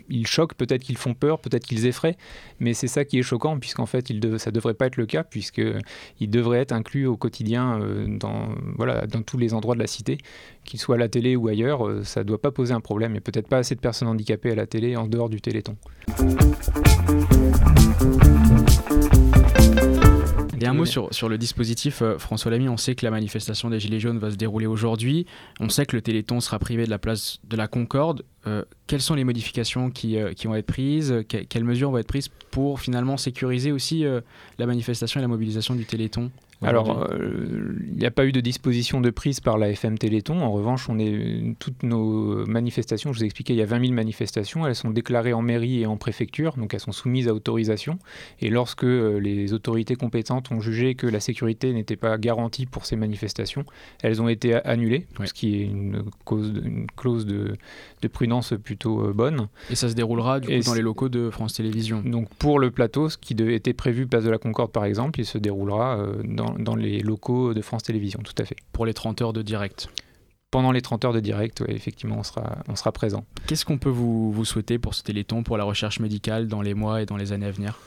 ils 0.08 0.26
choquent, 0.26 0.54
peut-être 0.54 0.82
qu'ils 0.82 0.96
font 0.96 1.14
peur, 1.14 1.40
peut-être 1.40 1.64
qu'ils 1.64 1.86
effraient, 1.86 2.16
mais 2.60 2.74
c'est 2.74 2.86
ça 2.86 3.04
qui 3.04 3.18
est 3.18 3.22
choquant, 3.22 3.58
puisqu'en 3.58 3.86
fait, 3.86 4.08
ça 4.38 4.50
ne 4.50 4.54
devrait 4.54 4.74
pas 4.74 4.86
être 4.86 4.96
le 4.96 5.06
cas, 5.06 5.22
puisqu'ils 5.22 6.30
devraient 6.30 6.60
être 6.60 6.72
inclus 6.72 7.06
au 7.06 7.16
quotidien 7.16 7.80
euh, 7.80 8.06
dans, 8.08 8.48
voilà, 8.76 9.06
dans 9.06 9.22
tous 9.22 9.38
les 9.38 9.54
endroits 9.54 9.74
de 9.74 9.80
la 9.80 9.86
cité, 9.86 10.18
qu'ils 10.64 10.80
soient 10.80 10.96
à 10.96 10.98
la 10.98 11.08
télé 11.08 11.36
ou 11.36 11.48
ailleurs, 11.48 11.86
euh, 11.86 12.04
ça 12.04 12.20
ne 12.20 12.24
doit 12.24 12.40
pas 12.40 12.50
poser 12.50 12.74
un 12.74 12.80
problème. 12.80 13.12
Il 13.12 13.14
n'y 13.14 13.18
a 13.18 13.22
peut-être 13.22 13.48
pas 13.48 13.58
assez 13.58 13.74
de 13.74 13.80
personnes 13.80 14.08
handicapées 14.08 14.52
à 14.52 14.54
la 14.54 14.66
télé 14.66 14.96
en 14.96 15.06
dehors 15.06 15.28
du 15.28 15.40
téléthon. 15.40 15.76
Et 20.60 20.66
un 20.66 20.72
mot 20.74 20.84
sur, 20.86 21.12
sur 21.14 21.28
le 21.28 21.38
dispositif, 21.38 22.02
euh, 22.02 22.18
François 22.18 22.50
Lamy, 22.50 22.68
on 22.68 22.76
sait 22.76 22.94
que 22.94 23.04
la 23.04 23.10
manifestation 23.10 23.70
des 23.70 23.80
Gilets 23.80 24.00
jaunes 24.00 24.18
va 24.18 24.30
se 24.30 24.36
dérouler 24.36 24.66
aujourd'hui, 24.66 25.26
on 25.60 25.68
sait 25.68 25.86
que 25.86 25.96
le 25.96 26.02
Téléthon 26.02 26.40
sera 26.40 26.58
privé 26.58 26.84
de 26.84 26.90
la 26.90 26.98
place 26.98 27.38
de 27.48 27.56
la 27.56 27.68
Concorde. 27.68 28.24
Euh, 28.46 28.64
quelles 28.86 29.02
sont 29.02 29.14
les 29.14 29.24
modifications 29.24 29.90
qui, 29.90 30.16
euh, 30.18 30.32
qui 30.32 30.46
vont 30.46 30.54
être 30.54 30.66
prises? 30.66 31.14
Que- 31.28 31.44
Quelles 31.44 31.64
mesures 31.64 31.90
vont 31.90 31.98
être 31.98 32.06
prises 32.06 32.28
pour 32.50 32.80
finalement 32.80 33.16
sécuriser 33.16 33.72
aussi 33.72 34.04
la 34.58 34.66
manifestation 34.66 35.20
et 35.20 35.22
la 35.22 35.28
mobilisation 35.28 35.74
du 35.74 35.84
Téléthon? 35.84 36.30
Alors, 36.62 37.06
euh, 37.10 37.76
il 37.90 37.98
n'y 37.98 38.06
a 38.06 38.10
pas 38.10 38.26
eu 38.26 38.32
de 38.32 38.40
disposition 38.40 39.00
de 39.00 39.10
prise 39.10 39.40
par 39.40 39.58
la 39.58 39.70
FM 39.70 39.96
Téléthon. 39.96 40.40
En 40.40 40.50
revanche, 40.50 40.88
on 40.88 40.98
est, 40.98 41.54
toutes 41.58 41.82
nos 41.84 42.44
manifestations, 42.46 43.12
je 43.12 43.18
vous 43.18 43.22
ai 43.24 43.26
expliqué, 43.26 43.52
il 43.52 43.58
y 43.58 43.62
a 43.62 43.66
20 43.66 43.80
000 43.80 43.92
manifestations, 43.92 44.66
elles 44.66 44.74
sont 44.74 44.90
déclarées 44.90 45.32
en 45.32 45.42
mairie 45.42 45.80
et 45.80 45.86
en 45.86 45.96
préfecture, 45.96 46.54
donc 46.56 46.74
elles 46.74 46.80
sont 46.80 46.92
soumises 46.92 47.28
à 47.28 47.34
autorisation. 47.34 47.98
Et 48.40 48.50
lorsque 48.50 48.84
euh, 48.84 49.18
les 49.18 49.52
autorités 49.52 49.94
compétentes 49.94 50.50
ont 50.50 50.60
jugé 50.60 50.94
que 50.94 51.06
la 51.06 51.20
sécurité 51.20 51.72
n'était 51.72 51.96
pas 51.96 52.18
garantie 52.18 52.66
pour 52.66 52.86
ces 52.86 52.96
manifestations, 52.96 53.64
elles 54.02 54.20
ont 54.20 54.28
été 54.28 54.54
annulées, 54.54 55.06
Ouais. 55.18 55.26
ce 55.26 55.34
qui 55.34 55.56
est 55.56 55.64
une, 55.64 56.02
cause, 56.24 56.52
une 56.64 56.86
clause 56.96 57.26
de, 57.26 57.54
de 58.02 58.08
prudence 58.08 58.54
plutôt 58.62 59.06
euh, 59.06 59.12
bonne. 59.12 59.48
Et 59.70 59.74
ça 59.74 59.88
se 59.88 59.94
déroulera 59.94 60.40
du 60.40 60.50
Et 60.50 60.58
coup 60.60 60.66
dans 60.66 60.74
les 60.74 60.82
locaux 60.82 61.08
de 61.08 61.30
France 61.30 61.54
Télévisions. 61.54 62.02
Donc 62.04 62.28
pour 62.38 62.58
le 62.58 62.70
plateau, 62.70 63.08
ce 63.08 63.16
qui 63.16 63.34
était 63.34 63.72
prévu 63.72 64.06
place 64.06 64.24
de 64.24 64.30
la 64.30 64.38
Concorde 64.38 64.72
par 64.72 64.84
exemple, 64.84 65.20
il 65.20 65.24
se 65.24 65.38
déroulera 65.38 65.98
euh, 65.98 66.14
dans, 66.24 66.47
dans 66.58 66.76
les 66.76 67.00
locaux 67.00 67.54
de 67.54 67.60
France 67.60 67.82
Télévisions, 67.82 68.20
tout 68.22 68.34
à 68.38 68.44
fait. 68.44 68.56
pour 68.72 68.86
les 68.86 68.94
30 68.94 69.22
heures 69.22 69.32
de 69.32 69.42
direct. 69.42 69.88
pendant 70.50 70.72
les 70.72 70.80
30 70.80 71.04
heures 71.04 71.12
de 71.12 71.20
direct, 71.20 71.60
ouais, 71.60 71.74
effectivement, 71.74 72.16
on 72.18 72.22
sera, 72.22 72.58
on 72.68 72.76
sera 72.76 72.90
présent. 72.90 73.24
Qu'est-ce 73.46 73.66
qu'on 73.66 73.76
peut 73.76 73.90
vous, 73.90 74.32
vous 74.32 74.44
souhaiter 74.46 74.78
pour 74.78 74.94
ce 74.94 75.02
Téléthon, 75.02 75.42
pour 75.42 75.58
la 75.58 75.64
recherche 75.64 76.00
médicale 76.00 76.48
dans 76.48 76.62
les 76.62 76.72
mois 76.72 77.02
et 77.02 77.06
dans 77.06 77.18
les 77.18 77.32
années 77.32 77.46
à 77.46 77.50
venir? 77.50 77.78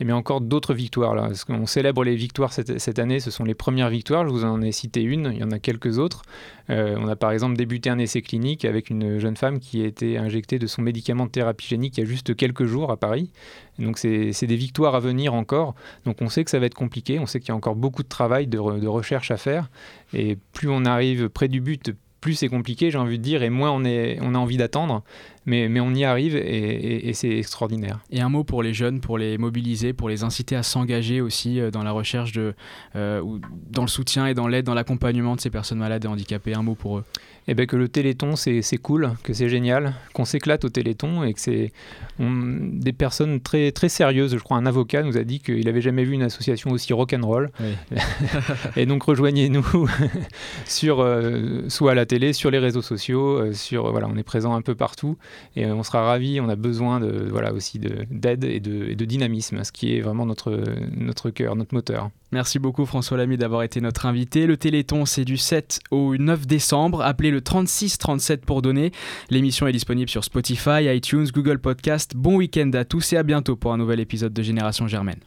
Et 0.00 0.04
bien 0.04 0.14
encore 0.14 0.40
d'autres 0.40 0.74
victoires 0.74 1.14
là. 1.14 1.30
Qu'on 1.46 1.66
célèbre 1.66 2.04
les 2.04 2.14
victoires 2.14 2.52
cette, 2.52 2.98
année, 2.98 3.18
ce 3.20 3.30
sont 3.30 3.44
les 3.44 3.54
premières 3.54 3.90
victoires. 3.90 4.24
Je 4.26 4.30
vous 4.30 4.44
en 4.44 4.62
ai 4.62 4.70
cité 4.70 5.02
une, 5.02 5.30
il 5.32 5.40
y 5.40 5.44
en 5.44 5.50
a 5.50 5.58
quelques 5.58 5.98
autres. 5.98 6.22
Euh, 6.70 6.96
on 6.98 7.08
a 7.08 7.16
par 7.16 7.32
exemple 7.32 7.56
débuté 7.56 7.90
un 7.90 7.98
essai 7.98 8.22
clinique 8.22 8.64
avec 8.64 8.90
une 8.90 9.18
jeune 9.18 9.36
femme 9.36 9.58
qui 9.58 9.82
a 9.82 9.86
été 9.86 10.16
injectée 10.18 10.58
de 10.58 10.66
son 10.66 10.82
médicament 10.82 11.26
de 11.26 11.30
thérapie 11.30 11.66
génique 11.66 11.98
il 11.98 12.00
y 12.00 12.04
a 12.04 12.06
juste 12.06 12.36
quelques 12.36 12.64
jours 12.64 12.92
à 12.92 12.96
Paris. 12.96 13.30
Donc 13.78 13.98
c'est 13.98 14.46
des 14.46 14.56
victoires 14.56 14.94
à 14.94 15.00
venir 15.00 15.34
encore. 15.34 15.74
Donc 16.04 16.18
on 16.20 16.28
sait 16.28 16.44
que 16.44 16.50
ça 16.50 16.58
va 16.58 16.66
être 16.66 16.74
compliqué, 16.74 17.18
on 17.18 17.26
sait 17.26 17.40
qu'il 17.40 17.48
y 17.48 17.52
a 17.52 17.56
encore 17.56 17.76
beaucoup 17.76 18.02
de 18.02 18.08
travail, 18.08 18.46
de, 18.46 18.58
de 18.58 18.88
recherche 18.88 19.30
à 19.30 19.36
faire. 19.36 19.68
Et 20.12 20.36
plus 20.52 20.68
on 20.68 20.84
arrive 20.84 21.28
près 21.28 21.48
du 21.48 21.60
but, 21.60 21.92
plus 22.20 22.34
c'est 22.34 22.48
compliqué, 22.48 22.90
j'ai 22.90 22.98
envie 22.98 23.18
de 23.18 23.22
dire, 23.22 23.42
et 23.42 23.50
moins 23.50 23.70
on, 23.70 23.84
est, 23.84 24.18
on 24.22 24.34
a 24.34 24.38
envie 24.38 24.56
d'attendre. 24.56 25.02
Mais, 25.46 25.68
mais 25.68 25.80
on 25.80 25.94
y 25.94 26.04
arrive 26.04 26.36
et, 26.36 27.10
c'est 27.14 27.38
extraordinaire. 27.38 28.00
Et 28.10 28.20
un 28.20 28.28
mot 28.28 28.44
pour 28.44 28.62
les 28.62 28.74
jeunes, 28.74 29.00
pour 29.00 29.16
les 29.16 29.38
mobiliser, 29.38 29.94
pour 29.94 30.10
les 30.10 30.22
inciter 30.22 30.56
à 30.56 30.62
s'engager 30.62 31.22
aussi 31.22 31.58
euh, 31.58 31.70
dans 31.70 31.82
la 31.82 31.92
recherche 31.92 32.32
de, 32.32 32.54
euh, 32.96 33.22
dans 33.70 33.82
le 33.82 33.88
soutien 33.88 34.26
et 34.26 34.34
dans 34.34 34.46
l'aide, 34.46 34.66
dans 34.66 34.74
l'accompagnement 34.74 35.36
de 35.36 35.40
ces 35.40 35.48
personnes 35.48 35.78
malades 35.78 36.04
et 36.04 36.08
handicapées. 36.08 36.54
Un 36.54 36.62
mot 36.62 36.74
pour 36.74 36.98
eux. 36.98 37.04
Eh 37.50 37.54
ben, 37.54 37.66
que 37.66 37.76
le 37.76 37.88
Téléthon 37.88 38.36
c'est 38.36 38.62
cool, 38.78 39.12
que 39.22 39.32
c'est 39.32 39.48
génial, 39.48 39.94
qu'on 40.12 40.26
s'éclate 40.26 40.64
au 40.64 40.68
Téléthon 40.68 41.24
et 41.24 41.32
que 41.32 41.40
c'est 41.40 41.72
des 42.18 42.92
personnes 42.92 43.40
très, 43.40 43.72
très 43.72 43.88
sérieuses. 43.88 44.36
Je 44.36 44.42
crois 44.42 44.58
un 44.58 44.66
avocat 44.66 45.02
nous 45.02 45.16
a 45.16 45.24
dit 45.24 45.40
qu'il 45.40 45.64
n'avait 45.64 45.80
jamais 45.80 46.04
vu 46.04 46.12
une 46.12 46.22
association 46.22 46.70
aussi 46.70 46.92
rock'n'roll. 46.92 47.50
Oui. 47.60 47.98
et 48.76 48.84
donc 48.84 49.02
rejoignez-nous 49.02 49.88
sur 50.66 51.00
euh, 51.00 51.68
soit 51.68 51.92
à 51.92 51.94
la 51.94 52.06
télé, 52.06 52.32
sur 52.32 52.50
les 52.50 52.58
réseaux 52.58 52.82
sociaux, 52.82 53.38
euh, 53.38 53.52
sur 53.54 53.90
voilà, 53.90 54.08
on 54.08 54.16
est 54.16 54.22
présent 54.22 54.54
un 54.54 54.62
peu 54.62 54.74
partout 54.74 55.16
et 55.56 55.66
on 55.66 55.82
sera 55.82 56.02
ravis. 56.02 56.40
On 56.40 56.48
a 56.48 56.56
besoin 56.56 57.00
de 57.00 57.28
voilà 57.30 57.54
aussi 57.54 57.78
d'aide 57.78 58.44
et 58.44 58.60
de, 58.60 58.90
et 58.90 58.94
de 58.94 59.04
dynamisme, 59.04 59.64
ce 59.64 59.72
qui 59.72 59.96
est 59.96 60.00
vraiment 60.00 60.26
notre 60.26 60.60
notre 60.94 61.30
cœur, 61.30 61.56
notre 61.56 61.74
moteur. 61.74 62.10
Merci 62.30 62.58
beaucoup 62.58 62.84
François 62.84 63.16
Lamy 63.16 63.38
d'avoir 63.38 63.62
été 63.62 63.80
notre 63.80 64.04
invité. 64.04 64.46
Le 64.46 64.58
Téléthon, 64.58 65.06
c'est 65.06 65.24
du 65.24 65.38
7 65.38 65.80
au 65.90 66.14
9 66.14 66.46
décembre. 66.46 67.00
Appelez 67.00 67.30
le 67.30 67.37
36 67.38 67.98
37 67.98 68.44
pour 68.44 68.62
donner. 68.62 68.92
L'émission 69.30 69.66
est 69.66 69.72
disponible 69.72 70.10
sur 70.10 70.24
Spotify, 70.24 70.84
iTunes, 70.94 71.26
Google 71.32 71.58
Podcast. 71.58 72.12
Bon 72.16 72.36
week-end 72.36 72.70
à 72.74 72.84
tous 72.84 73.12
et 73.12 73.16
à 73.16 73.22
bientôt 73.22 73.56
pour 73.56 73.72
un 73.72 73.78
nouvel 73.78 74.00
épisode 74.00 74.32
de 74.32 74.42
Génération 74.42 74.86
Germaine. 74.86 75.20